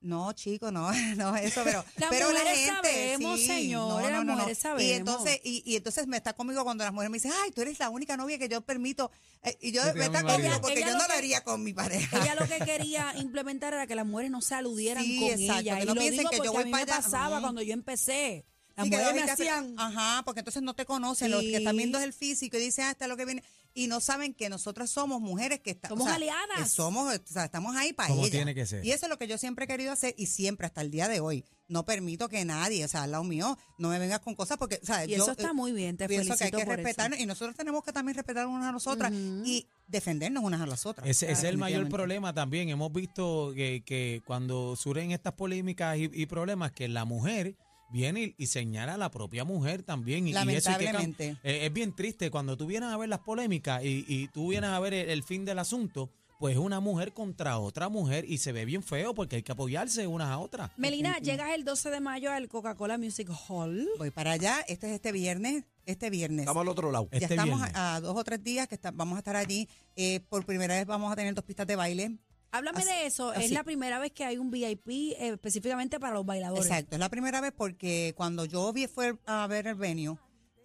No, 0.00 0.32
chico, 0.32 0.70
no, 0.70 0.92
no, 1.16 1.36
eso, 1.36 1.62
pero, 1.64 1.84
Las 1.96 2.08
pero 2.10 2.30
la 2.32 2.40
gente, 2.40 2.72
sabemos, 2.72 3.40
sí, 3.40 3.46
señores, 3.48 4.10
las 4.12 4.24
mujeres 4.24 4.58
Y 4.58 4.60
sabemos. 4.60 4.96
entonces, 4.98 5.40
y, 5.42 5.62
y 5.66 5.74
entonces 5.76 6.06
me 6.06 6.16
está 6.16 6.34
conmigo 6.34 6.62
cuando 6.62 6.84
las 6.84 6.92
mujeres 6.92 7.10
me 7.10 7.16
dicen, 7.16 7.32
ay, 7.42 7.50
tú 7.50 7.62
eres 7.62 7.78
la 7.80 7.90
única 7.90 8.16
novia 8.16 8.38
que 8.38 8.48
yo 8.48 8.60
permito, 8.60 9.10
Eh, 9.42 9.56
y 9.60 9.72
yo 9.72 9.82
Sí, 9.82 9.90
me 9.96 10.04
está 10.06 10.22
conmigo 10.22 10.60
porque 10.60 10.78
Ella 10.78 10.86
yo 10.88 10.92
lo 10.92 10.98
no 10.98 11.04
lo 11.04 11.10
que- 11.10 11.18
haría 11.18 11.42
con 11.44 11.62
mi 11.64 11.72
pareja. 11.72 12.16
Ella 12.22 12.34
lo 12.36 12.46
que 12.46 12.58
quería 12.64 13.12
implementar 13.18 13.72
era 13.74 13.86
que 13.88 13.94
las 13.96 14.06
mujeres 14.06 14.30
no 14.30 14.40
se 14.40 14.54
aludieran 14.54 15.04
Sí, 15.04 15.18
con 15.18 15.28
exacto, 15.30 15.60
ella. 15.62 15.76
que 15.76 15.82
y 15.82 15.86
no 15.86 15.94
lo 15.94 16.00
piensen 16.00 16.18
digo 16.18 16.30
que 16.30 16.36
yo 16.44 16.52
voy 16.52 16.62
a 16.62 16.64
mí 16.66 16.70
para 16.72 16.84
me 16.86 16.92
allá. 16.92 17.02
pasaba 17.02 17.40
cuando 17.40 17.62
yo 17.62 17.72
empecé. 17.72 18.44
Las 18.76 18.86
mujeres 18.86 19.14
me 19.24 19.30
hacían... 19.32 19.74
Ajá, 19.76 20.22
porque 20.24 20.38
entonces 20.40 20.62
no 20.62 20.74
te 20.74 20.84
conocen, 20.86 21.32
lo 21.32 21.40
que 21.40 21.56
están 21.56 21.76
viendo 21.76 21.98
es 21.98 22.04
el 22.04 22.12
físico 22.12 22.56
y 22.56 22.60
dicen, 22.60 22.84
ah, 22.84 22.90
está 22.92 23.08
lo 23.08 23.16
que 23.16 23.24
viene. 23.24 23.42
Y 23.78 23.86
no 23.86 24.00
saben 24.00 24.34
que 24.34 24.48
nosotras 24.48 24.90
somos 24.90 25.20
mujeres 25.20 25.60
que 25.60 25.70
estamos. 25.70 25.98
Somos 25.98 26.12
aliadas. 26.12 26.68
somos, 26.68 27.14
o 27.14 27.20
sea, 27.24 27.44
estamos 27.44 27.76
ahí 27.76 27.92
para 27.92 28.08
Como 28.08 28.22
ella. 28.22 28.32
tiene 28.32 28.52
que 28.52 28.66
ser. 28.66 28.84
Y 28.84 28.90
eso 28.90 29.06
es 29.06 29.10
lo 29.10 29.18
que 29.18 29.28
yo 29.28 29.38
siempre 29.38 29.66
he 29.66 29.68
querido 29.68 29.92
hacer 29.92 30.16
y 30.18 30.26
siempre, 30.26 30.66
hasta 30.66 30.80
el 30.80 30.90
día 30.90 31.06
de 31.06 31.20
hoy. 31.20 31.44
No 31.68 31.84
permito 31.84 32.28
que 32.28 32.44
nadie, 32.44 32.84
o 32.84 32.88
sea, 32.88 33.04
al 33.04 33.12
lado 33.12 33.22
mío, 33.22 33.56
no 33.78 33.90
me 33.90 34.00
vengas 34.00 34.18
con 34.18 34.34
cosas 34.34 34.58
porque, 34.58 34.80
o 34.82 34.86
sea, 34.86 35.04
Y 35.04 35.10
yo, 35.10 35.22
eso 35.22 35.30
está 35.30 35.50
eh, 35.50 35.52
muy 35.52 35.70
bien, 35.70 35.96
te 35.96 36.08
pienso 36.08 36.24
felicito 36.24 36.38
que 36.38 36.44
hay 36.56 36.60
que 36.62 36.66
por 36.66 36.76
respetarnos 36.76 37.20
y 37.20 37.26
nosotros 37.26 37.54
tenemos 37.54 37.84
que 37.84 37.92
también 37.92 38.16
respetar 38.16 38.48
unas 38.48 38.68
a 38.68 38.72
nosotras 38.72 39.12
y 39.12 39.68
defendernos 39.86 40.42
unas 40.42 40.60
a 40.60 40.66
las 40.66 40.84
otras. 40.84 41.06
Ese, 41.06 41.30
ese 41.30 41.42
es 41.42 41.44
el 41.44 41.58
mayor 41.58 41.88
problema 41.88 42.34
también. 42.34 42.70
Hemos 42.70 42.92
visto 42.92 43.52
que, 43.54 43.84
que 43.86 44.22
cuando 44.26 44.74
surgen 44.74 45.12
estas 45.12 45.34
polémicas 45.34 45.98
y, 45.98 46.10
y 46.12 46.26
problemas, 46.26 46.72
que 46.72 46.88
la 46.88 47.04
mujer 47.04 47.54
viene 47.90 48.22
y, 48.22 48.34
y 48.38 48.46
señala 48.46 48.94
a 48.94 48.98
la 48.98 49.10
propia 49.10 49.44
mujer 49.44 49.82
también. 49.82 50.26
Y, 50.28 50.30
y 50.30 50.34
eso 50.34 50.40
hay 50.40 50.46
que 50.54 50.84
Lamentablemente. 50.84 51.36
eh, 51.42 51.66
es 51.66 51.72
bien 51.72 51.94
triste 51.94 52.30
cuando 52.30 52.56
tú 52.56 52.66
vienes 52.66 52.90
a 52.90 52.96
ver 52.96 53.08
las 53.08 53.20
polémicas 53.20 53.82
y, 53.84 54.04
y 54.08 54.28
tú 54.28 54.48
vienes 54.48 54.70
a 54.70 54.80
ver 54.80 54.94
el, 54.94 55.10
el 55.10 55.22
fin 55.22 55.44
del 55.44 55.58
asunto, 55.58 56.10
pues 56.38 56.52
es 56.54 56.60
una 56.60 56.78
mujer 56.78 57.12
contra 57.14 57.58
otra 57.58 57.88
mujer 57.88 58.24
y 58.28 58.38
se 58.38 58.52
ve 58.52 58.64
bien 58.64 58.82
feo 58.84 59.12
porque 59.12 59.36
hay 59.36 59.42
que 59.42 59.50
apoyarse 59.52 60.06
unas 60.06 60.28
a 60.28 60.38
otras. 60.38 60.70
Melina, 60.76 61.18
llegas 61.18 61.50
el 61.52 61.64
12 61.64 61.90
de 61.90 62.00
mayo 62.00 62.30
al 62.30 62.46
Coca-Cola 62.48 62.96
Music 62.96 63.28
Hall. 63.48 63.88
Voy 63.98 64.10
para 64.12 64.32
allá, 64.32 64.60
este 64.68 64.86
es 64.88 64.92
este 64.94 65.10
viernes, 65.10 65.64
este 65.84 66.10
viernes. 66.10 66.40
Estamos 66.40 66.60
al 66.60 66.68
otro 66.68 66.92
lado. 66.92 67.08
Este 67.10 67.20
ya 67.20 67.26
estamos 67.34 67.56
viernes. 67.58 67.74
a, 67.76 67.96
a 67.96 68.00
dos 68.00 68.16
o 68.16 68.22
tres 68.22 68.44
días 68.44 68.68
que 68.68 68.76
está- 68.76 68.92
vamos 68.92 69.16
a 69.16 69.18
estar 69.18 69.34
allí. 69.34 69.68
Eh, 69.96 70.20
por 70.28 70.44
primera 70.46 70.76
vez 70.76 70.86
vamos 70.86 71.10
a 71.12 71.16
tener 71.16 71.34
dos 71.34 71.44
pistas 71.44 71.66
de 71.66 71.74
baile. 71.74 72.16
Háblame 72.50 72.78
Así- 72.78 72.88
de 72.88 73.06
eso. 73.06 73.32
Es 73.34 73.50
la 73.50 73.62
primera 73.64 73.98
vez 73.98 74.12
que 74.12 74.24
hay 74.24 74.38
un 74.38 74.50
VIP 74.50 74.88
eh, 74.88 75.28
específicamente 75.34 76.00
para 76.00 76.14
los 76.14 76.24
bailadores. 76.24 76.66
Exacto, 76.66 76.96
es 76.96 77.00
la 77.00 77.08
primera 77.08 77.40
vez 77.40 77.52
porque 77.56 78.14
cuando 78.16 78.44
yo 78.44 78.72
vi, 78.72 78.86
fue 78.86 79.18
a 79.26 79.46
ver 79.46 79.66
el 79.66 79.74
venue, 79.74 80.16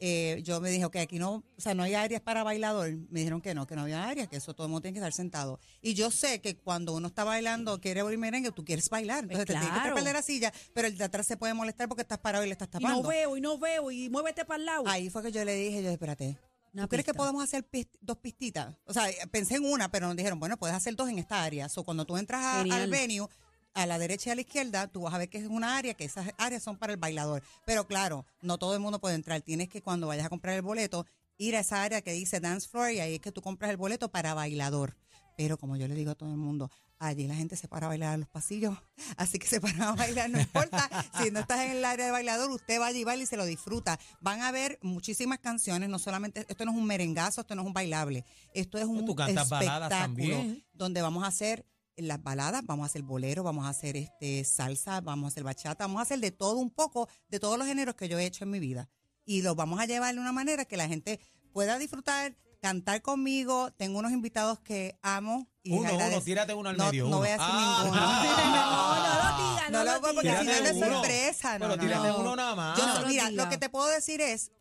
eh, 0.05 0.41
yo 0.43 0.59
me 0.59 0.69
dije, 0.69 0.83
ok, 0.83 0.97
aquí 0.97 1.17
no, 1.17 1.35
o 1.57 1.61
sea, 1.61 1.73
no 1.73 1.83
hay 1.83 1.93
áreas 1.93 2.19
para 2.21 2.43
bailador. 2.43 2.91
Me 3.09 3.19
dijeron 3.21 3.39
que 3.39 3.53
no, 3.53 3.65
que 3.67 3.75
no 3.75 3.83
había 3.83 4.05
áreas, 4.05 4.27
que 4.27 4.35
eso 4.35 4.53
todo 4.53 4.65
el 4.67 4.71
mundo 4.71 4.81
tiene 4.81 4.93
que 4.95 4.99
estar 4.99 5.13
sentado. 5.13 5.59
Y 5.81 5.93
yo 5.93 6.11
sé 6.11 6.41
que 6.41 6.57
cuando 6.57 6.93
uno 6.93 7.07
está 7.07 7.23
bailando, 7.23 7.79
quiere 7.79 8.01
oír 8.01 8.17
merengue, 8.17 8.51
tú 8.51 8.65
quieres 8.65 8.89
bailar. 8.89 9.23
Entonces 9.23 9.45
te 9.45 9.53
tienes 9.53 9.93
que 9.93 10.01
de 10.01 10.13
la 10.13 10.21
silla, 10.21 10.53
pero 10.73 10.87
el 10.89 10.97
de 10.97 11.03
atrás 11.05 11.25
se 11.25 11.37
puede 11.37 11.53
molestar 11.53 11.87
porque 11.87 12.01
estás 12.01 12.17
parado 12.19 12.43
y 12.43 12.47
le 12.47 12.51
estás 12.53 12.67
Y 12.73 12.83
no 12.83 12.89
tapando. 12.89 13.07
veo, 13.09 13.37
y 13.37 13.41
no 13.41 13.57
veo, 13.57 13.91
y 13.91 14.09
muévete 14.09 14.43
para 14.43 14.59
el 14.59 14.65
lado. 14.65 14.83
Ahí 14.87 15.09
fue 15.09 15.23
que 15.23 15.31
yo 15.31 15.45
le 15.45 15.55
dije, 15.55 15.81
yo, 15.81 15.89
espérate, 15.89 16.37
¿Tú 16.81 16.87
crees 16.89 17.05
que 17.05 17.13
podemos 17.13 17.43
hacer 17.43 17.65
dos 18.01 18.17
pistitas? 18.17 18.75
O 18.85 18.93
sea, 18.93 19.07
pensé 19.31 19.55
en 19.55 19.65
una, 19.65 19.89
pero 19.91 20.07
nos 20.07 20.15
dijeron, 20.15 20.39
bueno, 20.39 20.57
puedes 20.57 20.75
hacer 20.75 20.95
dos 20.95 21.07
en 21.09 21.19
esta 21.19 21.43
área. 21.43 21.69
So, 21.69 21.83
cuando 21.83 22.05
tú 22.05 22.17
entras 22.17 22.43
a- 22.43 22.61
al 22.71 22.89
venue, 22.89 23.27
a 23.75 23.85
la 23.85 23.97
derecha 23.99 24.29
y 24.29 24.31
a 24.31 24.35
la 24.35 24.41
izquierda, 24.41 24.87
tú 24.87 25.01
vas 25.01 25.13
a 25.13 25.17
ver 25.17 25.29
que 25.29 25.37
es 25.39 25.47
una 25.47 25.77
área, 25.77 25.93
que 25.93 26.03
esas 26.05 26.27
áreas 26.37 26.61
son 26.63 26.77
para 26.77 26.93
el 26.93 26.97
bailador. 26.99 27.41
Pero 27.65 27.87
claro, 27.87 28.25
no 28.41 28.57
todo 28.57 28.73
el 28.73 28.79
mundo 28.79 28.99
puede 28.99 29.15
entrar. 29.15 29.41
Tienes 29.41 29.69
que 29.69 29.81
cuando 29.81 30.07
vayas 30.07 30.25
a 30.25 30.29
comprar 30.29 30.55
el 30.55 30.61
boleto, 30.61 31.05
ir 31.37 31.55
a 31.55 31.59
esa 31.59 31.81
área 31.83 32.01
que 32.01 32.11
dice 32.13 32.39
dance 32.39 32.67
floor 32.67 32.91
y 32.91 32.99
ahí 32.99 33.15
es 33.15 33.19
que 33.21 33.31
tú 33.31 33.41
compras 33.41 33.71
el 33.71 33.77
boleto 33.77 34.09
para 34.09 34.33
bailador. 34.33 34.95
Pero 35.37 35.57
como 35.57 35.75
yo 35.77 35.87
le 35.87 35.95
digo 35.95 36.11
a 36.11 36.15
todo 36.15 36.29
el 36.29 36.37
mundo, 36.37 36.69
allí 37.07 37.27
la 37.27 37.35
gente 37.35 37.55
se 37.55 37.67
para 37.67 37.87
a 37.87 37.89
bailar 37.89 38.13
en 38.13 38.21
los 38.21 38.29
pasillos, 38.29 38.77
así 39.17 39.39
que 39.39 39.47
se 39.47 39.59
para 39.59 39.89
a 39.89 39.95
bailar, 39.95 40.29
no 40.29 40.39
importa. 40.39 40.89
Si 41.21 41.31
no 41.31 41.39
estás 41.41 41.61
en 41.61 41.71
el 41.71 41.85
área 41.85 42.05
de 42.05 42.11
bailador, 42.11 42.49
usted 42.51 42.79
va 42.79 42.87
allí 42.87 42.99
y 42.99 43.03
baila 43.03 43.23
y 43.23 43.25
se 43.25 43.37
lo 43.37 43.45
disfruta. 43.45 43.99
Van 44.21 44.41
a 44.41 44.51
ver 44.51 44.79
muchísimas 44.81 45.39
canciones, 45.39 45.89
no 45.89 45.99
solamente, 45.99 46.45
esto 46.47 46.65
no 46.65 46.71
es 46.71 46.77
un 46.77 46.85
merengazo, 46.85 47.41
esto 47.41 47.55
no 47.55 47.61
es 47.61 47.67
un 47.67 47.73
bailable, 47.73 48.25
esto 48.53 48.77
es 48.77 48.85
un 48.85 49.05
tú 49.05 49.15
cantas 49.15 49.51
espectáculo 49.51 49.89
también. 49.89 50.65
donde 50.73 51.01
vamos 51.01 51.23
a 51.23 51.27
hacer 51.27 51.65
las 51.97 52.21
baladas, 52.21 52.65
vamos 52.65 52.83
a 52.83 52.87
hacer 52.87 53.03
bolero, 53.03 53.43
vamos 53.43 53.65
a 53.65 53.69
hacer 53.69 53.95
este 53.97 54.43
salsa, 54.43 55.01
vamos 55.01 55.25
a 55.25 55.27
hacer 55.29 55.43
bachata, 55.43 55.85
vamos 55.85 55.99
a 55.99 56.03
hacer 56.03 56.19
de 56.19 56.31
todo 56.31 56.57
un 56.57 56.71
poco, 56.71 57.07
de 57.27 57.39
todos 57.39 57.57
los 57.57 57.67
géneros 57.67 57.95
que 57.95 58.07
yo 58.07 58.17
he 58.17 58.25
hecho 58.25 58.43
en 58.43 58.51
mi 58.51 58.59
vida. 58.59 58.89
Y 59.25 59.41
los 59.41 59.55
vamos 59.55 59.79
a 59.79 59.85
llevar 59.85 60.13
de 60.13 60.19
una 60.19 60.31
manera 60.31 60.65
que 60.65 60.77
la 60.77 60.87
gente 60.87 61.19
pueda 61.51 61.77
disfrutar, 61.77 62.35
cantar 62.63 63.01
conmigo. 63.01 63.71
Tengo 63.73 63.99
unos 63.99 64.13
invitados 64.13 64.57
que 64.61 64.97
amo. 65.01 65.47
Y 65.63 65.73
Uno, 65.73 65.89
agradec- 65.89 66.13
uno, 66.13 66.21
tírate 66.21 66.53
uno 66.53 66.69
al 66.69 66.77
no, 66.77 66.85
medio. 66.85 67.03
No 67.03 67.07
uno. 67.09 67.17
voy 67.19 67.27
a 67.27 67.31
decir 67.33 67.45
Ah. 67.49 67.81
ninguno. 67.83 68.01
No, 68.43 68.95
no 68.95 69.13
lo 69.15 69.37
diga, 69.51 69.69
No 69.69 69.77
no 69.79 69.83
lo 69.83 69.91
lo 69.93 70.01
voy 70.01 70.13
porque 70.15 70.29
diga. 70.29 70.39
si 70.39 70.45
no 70.45 70.53
es 70.69 70.79
sorpresa. 70.93 71.59
No, 71.59 71.65
Pero 71.67 71.77
tírate 71.81 72.07
no. 72.07 72.19
uno 72.19 72.35
nada 72.35 72.55
más. 72.55 72.77
Yo 72.79 72.85
No 72.87 73.07
mira, 73.07 73.29
diga. 73.29 73.43
lo 73.43 73.49
que 73.49 73.57
te 73.57 73.69
puedo 73.69 73.87
decir 73.87 74.21
es 74.21 74.51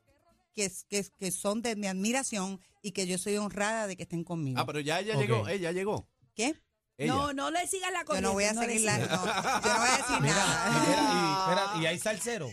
que, 0.54 0.71
que, 0.88 1.06
que 1.18 1.30
son 1.30 1.62
de 1.62 1.76
mi 1.76 1.87
admiración 1.87 2.61
y 2.82 2.90
que 2.92 3.06
yo 3.06 3.18
soy 3.18 3.37
honrada 3.37 3.87
de 3.87 3.97
que 3.97 4.02
estén 4.02 4.25
conmigo. 4.25 4.59
Ah, 4.61 4.66
pero 4.66 4.80
ya 4.80 4.99
ella 5.00 5.14
Ok. 5.14 5.21
llegó, 5.21 5.49
ella 5.49 5.73
llegó. 5.73 6.09
¿Qué? 6.35 6.54
Ella. 6.99 7.12
No, 7.14 7.32
no 7.32 7.50
le 7.50 7.66
sigas 7.68 7.90
la 7.92 8.00
Yo 8.00 8.06
corriente. 8.06 8.28
no 8.28 8.32
voy 8.35 8.44
a 8.44 8.54
seguir 8.54 8.80
la, 8.82 8.99
yo 8.99 9.06
no 9.06 9.21
voy 9.23 9.88
a 9.88 9.97
decir 9.97 10.16
Mira, 10.21 10.35
nada. 10.35 10.78
espera, 10.78 11.02
y, 11.02 11.40
espera, 11.40 11.82
y 11.82 11.87
hay 11.87 11.99
salsero. 11.99 12.50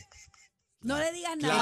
No 0.82 0.98
le 0.98 1.12
digas 1.12 1.36
nada. 1.38 1.60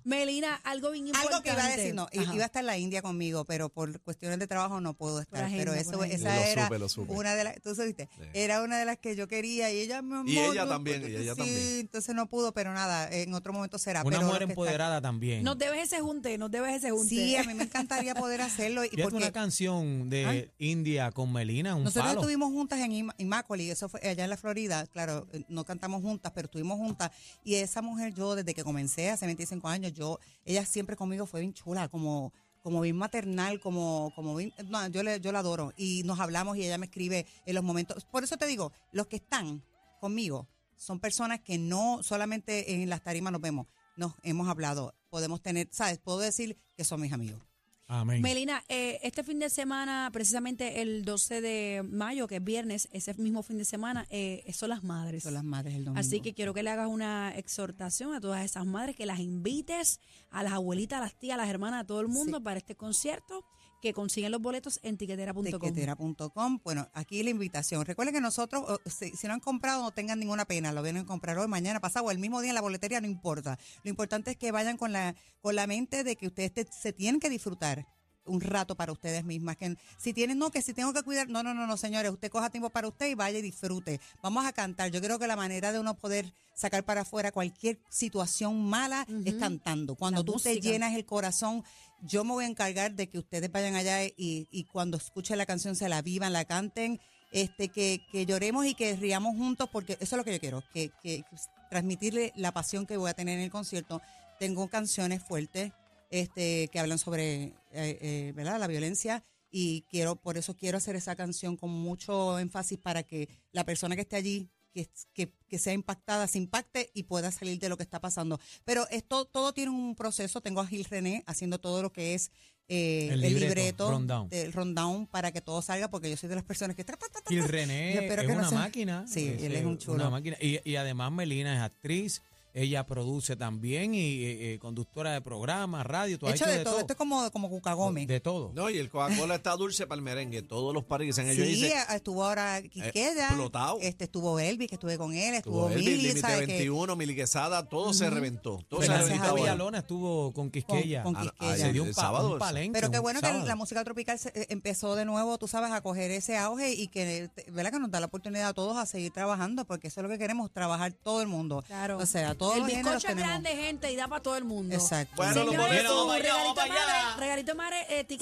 Melina, 0.04 0.56
algo 0.64 0.90
bien 0.90 1.06
importante. 1.08 1.34
Algo 1.34 1.42
que 1.44 1.50
iba 1.52 1.64
a 1.64 1.68
decir, 1.76 1.94
no, 1.94 2.02
Ajá. 2.04 2.34
iba 2.34 2.42
a 2.42 2.46
estar 2.46 2.60
en 2.60 2.66
la 2.66 2.78
India 2.78 3.02
conmigo, 3.02 3.44
pero 3.44 3.68
por 3.68 4.00
cuestiones 4.00 4.38
de 4.38 4.46
trabajo 4.46 4.80
no 4.80 4.94
puedo 4.94 5.20
estar. 5.20 5.44
agenda, 5.44 5.64
pero 5.64 5.74
eso, 5.74 6.02
esa 6.04 6.34
Lo 6.34 6.40
era 6.42 6.64
supe, 6.64 6.78
lo 6.78 6.88
supe. 6.88 7.12
una 7.12 7.34
de 7.34 7.44
las, 7.44 7.60
tú 7.60 7.74
supiste, 7.74 8.08
Sí. 8.18 8.24
era 8.34 8.62
una 8.62 8.78
de 8.78 8.84
las 8.86 8.98
que 8.98 9.14
yo 9.16 9.28
quería 9.28 9.70
y 9.70 9.80
ella 9.80 10.00
me 10.02 10.30
Y 10.30 10.38
ella 10.38 10.66
también, 10.66 11.02
y 11.02 11.06
ella 11.16 11.32
sí, 11.34 11.38
también. 11.38 11.80
entonces 11.80 12.14
no 12.14 12.26
pudo, 12.26 12.52
pero 12.52 12.72
nada, 12.72 13.08
en 13.10 13.34
otro 13.34 13.52
momento 13.52 13.78
será. 13.78 14.02
Una 14.02 14.16
pero 14.16 14.26
mujer 14.28 14.42
empoderada 14.44 15.00
también. 15.00 15.42
Nos 15.44 15.58
debes 15.58 15.84
ese 15.92 16.00
junte, 16.00 16.36
nos 16.38 16.50
debes 16.50 16.76
ese 16.76 16.90
junte. 16.90 17.08
Sí, 17.08 17.36
a 17.36 17.44
mí 17.44 17.54
me 17.54 17.64
encantaría 17.64 18.14
poder 18.14 18.40
hacerlo. 18.40 18.84
Y 18.84 18.88
porque 18.96 19.16
una 19.16 19.32
canción 19.32 20.08
de 20.08 20.50
India 20.58 21.10
con 21.12 21.32
Melina, 21.32 21.74
un 21.76 21.84
nosotros 21.84 22.06
palo. 22.08 22.20
estuvimos 22.20 22.50
juntas 22.50 22.78
en 22.80 22.92
Ima- 22.92 23.14
Immaculate, 23.18 23.70
eso 23.70 23.88
fue 23.88 24.00
allá 24.08 24.24
en 24.24 24.30
la 24.30 24.36
Florida, 24.36 24.86
claro, 24.86 25.26
eh, 25.32 25.44
no 25.48 25.64
cantamos 25.64 26.02
juntas, 26.02 26.32
pero 26.34 26.46
estuvimos 26.46 26.78
juntas. 26.78 27.09
Y 27.44 27.56
esa 27.56 27.82
mujer, 27.82 28.14
yo 28.14 28.34
desde 28.34 28.54
que 28.54 28.64
comencé, 28.64 29.10
hace 29.10 29.26
25 29.26 29.68
años, 29.68 29.92
yo, 29.92 30.18
ella 30.44 30.64
siempre 30.64 30.96
conmigo 30.96 31.26
fue 31.26 31.40
bien 31.40 31.54
chula, 31.54 31.88
como 31.88 32.32
como 32.62 32.80
bien 32.80 32.96
maternal, 32.96 33.60
como, 33.60 34.12
como 34.14 34.36
bien, 34.36 34.52
yo, 34.90 35.02
le, 35.02 35.20
yo 35.20 35.32
la 35.32 35.38
adoro. 35.38 35.72
Y 35.76 36.02
nos 36.04 36.20
hablamos 36.20 36.56
y 36.56 36.64
ella 36.64 36.78
me 36.78 36.86
escribe 36.86 37.26
en 37.46 37.54
los 37.54 37.64
momentos. 37.64 38.04
Por 38.04 38.24
eso 38.24 38.36
te 38.36 38.46
digo, 38.46 38.72
los 38.92 39.06
que 39.06 39.16
están 39.16 39.62
conmigo 40.00 40.48
son 40.76 41.00
personas 41.00 41.40
que 41.40 41.58
no 41.58 42.02
solamente 42.02 42.74
en 42.74 42.88
las 42.88 43.02
tarimas 43.02 43.32
nos 43.32 43.40
vemos, 43.40 43.66
nos 43.96 44.14
hemos 44.22 44.48
hablado, 44.48 44.94
podemos 45.10 45.42
tener, 45.42 45.68
¿sabes? 45.70 45.98
Puedo 45.98 46.18
decir 46.18 46.56
que 46.76 46.84
son 46.84 47.00
mis 47.00 47.12
amigos. 47.12 47.49
Amén. 47.92 48.22
Melina, 48.22 48.62
eh, 48.68 49.00
este 49.02 49.24
fin 49.24 49.40
de 49.40 49.50
semana, 49.50 50.10
precisamente 50.12 50.80
el 50.80 51.04
12 51.04 51.40
de 51.40 51.82
mayo, 51.90 52.28
que 52.28 52.36
es 52.36 52.44
viernes, 52.44 52.88
ese 52.92 53.12
mismo 53.14 53.42
fin 53.42 53.58
de 53.58 53.64
semana, 53.64 54.06
eh, 54.10 54.44
son 54.52 54.68
las 54.70 54.84
madres. 54.84 55.24
Son 55.24 55.34
las 55.34 55.42
madres 55.42 55.74
el 55.74 55.84
domingo. 55.86 55.98
Así 55.98 56.20
que 56.20 56.32
quiero 56.32 56.54
que 56.54 56.62
le 56.62 56.70
hagas 56.70 56.86
una 56.86 57.34
exhortación 57.36 58.14
a 58.14 58.20
todas 58.20 58.44
esas 58.44 58.64
madres, 58.64 58.94
que 58.94 59.06
las 59.06 59.18
invites 59.18 59.98
a 60.30 60.44
las 60.44 60.52
abuelitas, 60.52 60.98
a 60.98 61.00
las 61.02 61.14
tías, 61.18 61.34
a 61.34 61.38
las 61.38 61.48
hermanas, 61.50 61.80
a 61.80 61.84
todo 61.84 62.00
el 62.00 62.06
mundo 62.06 62.38
Sí. 62.38 62.44
para 62.44 62.58
este 62.58 62.76
concierto, 62.76 63.44
que 63.80 63.92
consiguen 63.94 64.32
los 64.32 64.40
boletos 64.40 64.78
en 64.82 64.96
tiquetera.com. 64.98 65.42
Tequetera.com. 65.44 66.60
Bueno, 66.64 66.88
aquí 66.92 67.22
la 67.22 67.30
invitación. 67.30 67.84
Recuerden 67.84 68.14
que 68.14 68.20
nosotros, 68.20 68.80
si, 68.86 69.10
si 69.12 69.26
no 69.26 69.34
han 69.34 69.40
comprado, 69.40 69.82
no 69.82 69.90
tengan 69.92 70.18
ninguna 70.20 70.44
pena. 70.44 70.72
Lo 70.72 70.82
vienen 70.82 71.04
a 71.04 71.06
comprar 71.06 71.38
hoy, 71.38 71.48
mañana, 71.48 71.80
pasado, 71.80 72.06
o 72.06 72.10
el 72.10 72.18
mismo 72.18 72.40
día 72.40 72.50
en 72.50 72.54
la 72.56 72.60
boletería, 72.60 73.00
no 73.00 73.06
importa. 73.06 73.58
Lo 73.82 73.90
importante 73.90 74.32
es 74.32 74.36
que 74.36 74.52
vayan 74.52 74.76
con 74.76 74.92
la, 74.92 75.14
con 75.40 75.54
la 75.56 75.66
mente 75.66 76.04
de 76.04 76.16
que 76.16 76.26
ustedes 76.26 76.52
te- 76.52 76.66
se 76.70 76.92
tienen 76.92 77.20
que 77.20 77.30
disfrutar 77.30 77.86
un 78.30 78.40
rato 78.40 78.74
para 78.74 78.92
ustedes 78.92 79.24
mismas. 79.24 79.56
Que 79.56 79.76
si 79.98 80.12
tienen, 80.12 80.38
no, 80.38 80.50
que 80.50 80.62
si 80.62 80.72
tengo 80.72 80.92
que 80.92 81.02
cuidar, 81.02 81.28
no, 81.28 81.42
no, 81.42 81.52
no, 81.54 81.66
no, 81.66 81.76
señores, 81.76 82.10
usted 82.10 82.30
coja 82.30 82.50
tiempo 82.50 82.70
para 82.70 82.88
usted 82.88 83.08
y 83.08 83.14
vaya 83.14 83.38
y 83.38 83.42
disfrute. 83.42 84.00
Vamos 84.22 84.46
a 84.46 84.52
cantar. 84.52 84.90
Yo 84.90 85.00
creo 85.00 85.18
que 85.18 85.26
la 85.26 85.36
manera 85.36 85.72
de 85.72 85.80
uno 85.80 85.94
poder 85.94 86.32
sacar 86.54 86.84
para 86.84 87.02
afuera 87.02 87.32
cualquier 87.32 87.78
situación 87.88 88.64
mala 88.64 89.06
es 89.24 89.34
cantando. 89.34 89.94
Cuando 89.94 90.20
La 90.20 90.24
tú 90.26 90.38
te 90.38 90.60
llenas 90.60 90.94
el 90.94 91.04
corazón, 91.04 91.64
yo 92.02 92.24
me 92.24 92.32
voy 92.32 92.44
a 92.44 92.48
encargar 92.48 92.94
de 92.94 93.08
que 93.08 93.18
ustedes 93.18 93.50
vayan 93.50 93.74
allá 93.74 94.04
y, 94.04 94.46
y 94.50 94.64
cuando 94.64 94.96
escuchen 94.96 95.38
la 95.38 95.46
canción 95.46 95.74
se 95.74 95.88
la 95.88 96.02
vivan, 96.02 96.32
la 96.32 96.44
canten, 96.44 97.00
este, 97.32 97.68
que, 97.68 98.00
que 98.10 98.26
lloremos 98.26 98.66
y 98.66 98.74
que 98.74 98.96
riamos 98.96 99.36
juntos, 99.36 99.68
porque 99.72 99.94
eso 99.94 100.16
es 100.16 100.18
lo 100.18 100.24
que 100.24 100.32
yo 100.32 100.40
quiero, 100.40 100.64
que, 100.72 100.90
que 101.02 101.24
transmitirle 101.70 102.32
la 102.36 102.52
pasión 102.52 102.86
que 102.86 102.96
voy 102.96 103.10
a 103.10 103.14
tener 103.14 103.38
en 103.38 103.44
el 103.44 103.50
concierto. 103.50 104.02
Tengo 104.38 104.68
canciones 104.68 105.22
fuertes 105.22 105.72
este, 106.10 106.68
que 106.68 106.78
hablan 106.78 106.98
sobre 106.98 107.44
eh, 107.44 107.54
eh, 107.72 108.32
¿verdad? 108.34 108.58
la 108.60 108.66
violencia 108.66 109.24
y 109.50 109.82
quiero, 109.90 110.16
por 110.16 110.36
eso 110.38 110.56
quiero 110.56 110.78
hacer 110.78 110.96
esa 110.96 111.16
canción 111.16 111.56
con 111.56 111.70
mucho 111.70 112.38
énfasis 112.38 112.78
para 112.78 113.02
que 113.02 113.28
la 113.52 113.64
persona 113.64 113.94
que 113.96 114.02
esté 114.02 114.16
allí 114.16 114.48
que, 114.72 114.88
que, 115.12 115.32
que 115.48 115.58
sea 115.58 115.72
impactada, 115.72 116.28
se 116.28 116.38
impacte 116.38 116.90
y 116.94 117.02
pueda 117.04 117.30
salir 117.32 117.58
de 117.58 117.68
lo 117.68 117.76
que 117.76 117.82
está 117.82 118.00
pasando. 118.00 118.38
Pero 118.64 118.86
esto 118.90 119.24
todo 119.24 119.52
tiene 119.52 119.72
un 119.72 119.96
proceso. 119.96 120.40
Tengo 120.40 120.60
a 120.60 120.66
Gil 120.66 120.84
René 120.84 121.24
haciendo 121.26 121.58
todo 121.58 121.82
lo 121.82 121.92
que 121.92 122.14
es 122.14 122.30
eh, 122.68 123.08
El 123.10 123.24
el, 123.24 123.34
libreto, 123.34 123.90
rundown. 123.90 124.28
del 124.28 124.52
rundown 124.52 125.08
para 125.08 125.32
que 125.32 125.40
todo 125.40 125.60
salga, 125.60 125.90
porque 125.90 126.08
yo 126.08 126.16
soy 126.16 126.28
de 126.28 126.36
las 126.36 126.44
personas 126.44 126.76
que... 126.76 126.84
Gil. 127.26 127.42
René 127.48 127.94
es 127.94 128.16
que 128.16 128.26
no 128.28 128.34
una 128.34 128.48
sea- 128.48 128.58
máquina. 128.58 129.04
Sí, 129.08 129.34
él 129.40 129.56
es 129.56 129.64
un 129.64 129.76
chulo. 129.76 129.96
Una 129.96 130.10
máquina. 130.10 130.36
Y, 130.40 130.60
y 130.64 130.76
además 130.76 131.10
Melina 131.10 131.52
es 131.56 131.62
actriz, 131.62 132.22
ella 132.54 132.86
produce 132.86 133.36
también 133.36 133.94
y 133.94 134.24
eh, 134.24 134.54
eh, 134.54 134.58
conductora 134.58 135.12
de 135.12 135.20
programas, 135.20 135.86
radio, 135.86 136.18
has 136.22 136.34
hecho 136.34 136.46
de 136.46 136.64
todo. 136.64 136.80
Esto 136.80 136.92
es 136.92 136.96
como, 136.96 137.30
como 137.30 137.48
Cuca 137.48 137.72
Gómez. 137.74 138.06
De 138.08 138.20
todo. 138.20 138.52
No, 138.54 138.68
y 138.70 138.78
el 138.78 138.88
Coca-Cola 138.90 139.36
está 139.36 139.56
dulce 139.56 139.86
para 139.86 139.96
el 139.98 140.02
merengue. 140.02 140.42
Todos 140.42 140.74
los 140.74 140.84
paris 140.84 141.08
que 141.08 141.12
se 141.12 141.20
han 141.22 141.28
hecho 141.28 141.44
Sí, 141.44 141.60
se- 141.60 141.94
estuvo 141.94 142.24
ahora 142.24 142.60
Quiqueya, 142.62 143.26
explotado. 143.28 143.78
este 143.80 144.04
estuvo 144.04 144.38
Elvis, 144.40 144.68
que 144.68 144.74
estuve 144.76 144.98
con 144.98 145.14
él, 145.14 145.40
Tuvo 145.42 145.68
estuvo 145.68 145.68
Elvis, 145.70 145.84
Mili, 145.86 146.02
Límite 146.02 146.20
¿sabe 146.20 146.40
que 146.46 146.52
21, 146.54 146.96
Mili 146.96 147.14
Quesada, 147.14 147.68
todo 147.68 147.92
se 147.94 148.10
reventó. 148.10 148.58
Todo 148.68 148.80
se 148.80 148.86
Fernandita 148.88 149.14
a 149.14 149.18
reventó. 149.28 149.34
Villalona 149.36 149.78
estuvo 149.78 150.32
con 150.32 150.50
Quisqueya. 150.50 151.02
Con- 151.02 151.14
con 151.14 151.22
Quisqueya. 151.24 151.52
ah, 151.52 151.56
Se 151.56 151.72
dio 151.72 151.84
un, 151.84 151.94
sábado, 151.94 152.32
un 152.32 152.38
palenque. 152.38 152.72
Pero 152.72 152.90
qué 152.90 152.98
bueno 152.98 153.20
que 153.20 153.32
la 153.32 153.56
música 153.56 153.82
tropical 153.84 154.18
se- 154.18 154.32
eh, 154.34 154.46
empezó 154.50 154.96
de 154.96 155.04
nuevo, 155.04 155.38
tú 155.38 155.46
sabes, 155.48 155.70
a 155.72 155.80
coger 155.82 156.10
ese 156.10 156.36
auge 156.36 156.72
y 156.72 156.88
que, 156.88 157.30
¿verdad? 157.52 157.70
que 157.72 157.78
nos 157.78 157.90
da 157.90 158.00
la 158.00 158.06
oportunidad 158.06 158.48
a 158.48 158.54
todos 158.54 158.76
a 158.76 158.86
seguir 158.86 159.12
trabajando, 159.12 159.64
porque 159.64 159.88
eso 159.88 160.00
es 160.00 160.02
lo 160.04 160.08
que 160.08 160.18
queremos, 160.18 160.50
trabajar 160.50 160.92
todo 160.92 161.22
el 161.22 161.28
mundo. 161.28 161.62
Claro. 161.66 161.98
O 161.98 162.06
sea, 162.06 162.34
todos 162.40 162.54
el 162.56 162.60
los 162.62 162.66
bizcocho 162.68 162.96
es 162.96 163.02
tenemos. 163.04 163.28
grande, 163.28 163.56
gente, 163.56 163.92
y 163.92 163.96
da 163.96 164.08
para 164.08 164.22
todo 164.22 164.36
el 164.36 164.44
mundo. 164.44 164.74
Exacto. 164.74 165.14
Bueno, 165.16 165.34
los 165.34 165.50
Señores, 165.50 165.68
boletos. 165.68 166.12
regalito 166.22 166.34
vamos 166.34 166.58
allá. 166.58 166.74
madre, 166.86 167.20
regalito 167.20 167.54
madre, 167.54 167.76
eh, 167.88 168.06
Sí, 168.08 168.16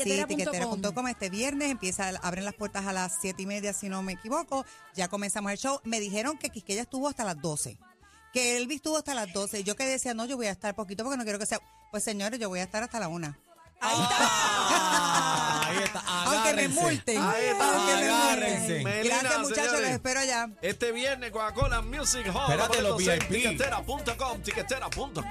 este 1.09 1.31
viernes 1.31 1.71
empieza, 1.71 2.09
abren 2.23 2.45
las 2.45 2.55
puertas 2.55 2.87
a 2.87 2.93
las 2.93 3.17
siete 3.21 3.43
y 3.43 3.47
media, 3.47 3.73
si 3.73 3.89
no 3.89 4.03
me 4.03 4.13
equivoco. 4.13 4.65
Ya 4.95 5.09
comenzamos 5.09 5.53
el 5.53 5.59
show. 5.59 5.81
Me 5.85 6.01
dijeron 6.01 6.37
que 6.37 6.51
Quisqueya 6.51 6.83
estuvo 6.83 7.09
hasta 7.09 7.25
las 7.25 7.41
12. 7.41 7.79
Que 8.33 8.57
Elvis 8.59 8.77
estuvo 8.77 8.99
hasta 8.99 9.15
las 9.15 9.33
12. 9.33 9.65
Yo 9.65 9.75
que 9.77 9.85
decía, 9.87 10.13
no, 10.15 10.27
yo 10.27 10.37
voy 10.37 10.47
a 10.47 10.51
estar 10.51 10.75
poquito 10.75 11.05
porque 11.05 11.17
no 11.17 11.25
quiero 11.25 11.39
que 11.39 11.47
sea. 11.47 11.61
Pues 11.91 12.05
señores, 12.05 12.39
yo 12.39 12.49
voy 12.49 12.61
a 12.61 12.65
estar 12.65 12.83
hasta 12.83 13.01
la 13.01 13.09
una. 13.09 13.39
Ah, 13.81 13.89
ahí 13.91 14.03
está. 14.03 14.17
Me 16.69 16.81
multen. 16.81 17.19
Ahí 17.23 17.45
está. 17.47 17.73
Me 17.73 17.93
Agárrense. 18.09 18.85
Melina, 18.85 19.19
Gracias, 19.21 19.39
muchachos. 19.41 19.65
señores. 19.65 19.81
Los 19.83 19.91
espero 19.91 20.21
allá. 20.21 20.49
Este 20.63 20.93
viernes 20.93 21.31
Coca-Cola 21.31 21.83
Music 21.83 22.27
Hall. 22.35 22.51
Espérate, 22.51 22.83
los 22.83 22.93
Boletos 22.93 23.15
en 23.25 23.29
VIP. 23.31 23.43
Tiquetera.com, 23.43 24.43
tiquetera.com. 24.43 25.25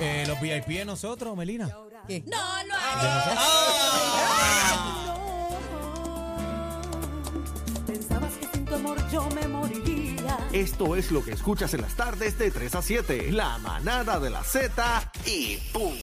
Eh, 0.00 0.24
los 0.26 0.40
VIP 0.40 0.66
de 0.68 0.84
nosotros, 0.84 1.36
Melina. 1.36 1.68
¿Qué? 2.08 2.22
No 2.26 2.36
lo 2.38 2.74
haré. 2.74 3.34
nosotros. 3.34 5.16
Pensabas 7.86 8.32
que 8.34 8.46
sin 8.52 8.64
tu 8.64 8.74
amor 8.74 9.10
yo 9.10 9.28
me 9.30 9.46
moriría. 9.48 10.38
Esto 10.52 10.96
es 10.96 11.10
lo 11.10 11.24
que 11.24 11.32
escuchas 11.32 11.74
en 11.74 11.82
las 11.82 11.94
tardes 11.94 12.38
de 12.38 12.50
3 12.50 12.74
a 12.74 12.82
7. 12.82 13.32
La 13.32 13.58
manada 13.58 14.18
de 14.20 14.30
la 14.30 14.42
Z 14.44 15.12
y 15.26 15.56
punto. 15.72 15.96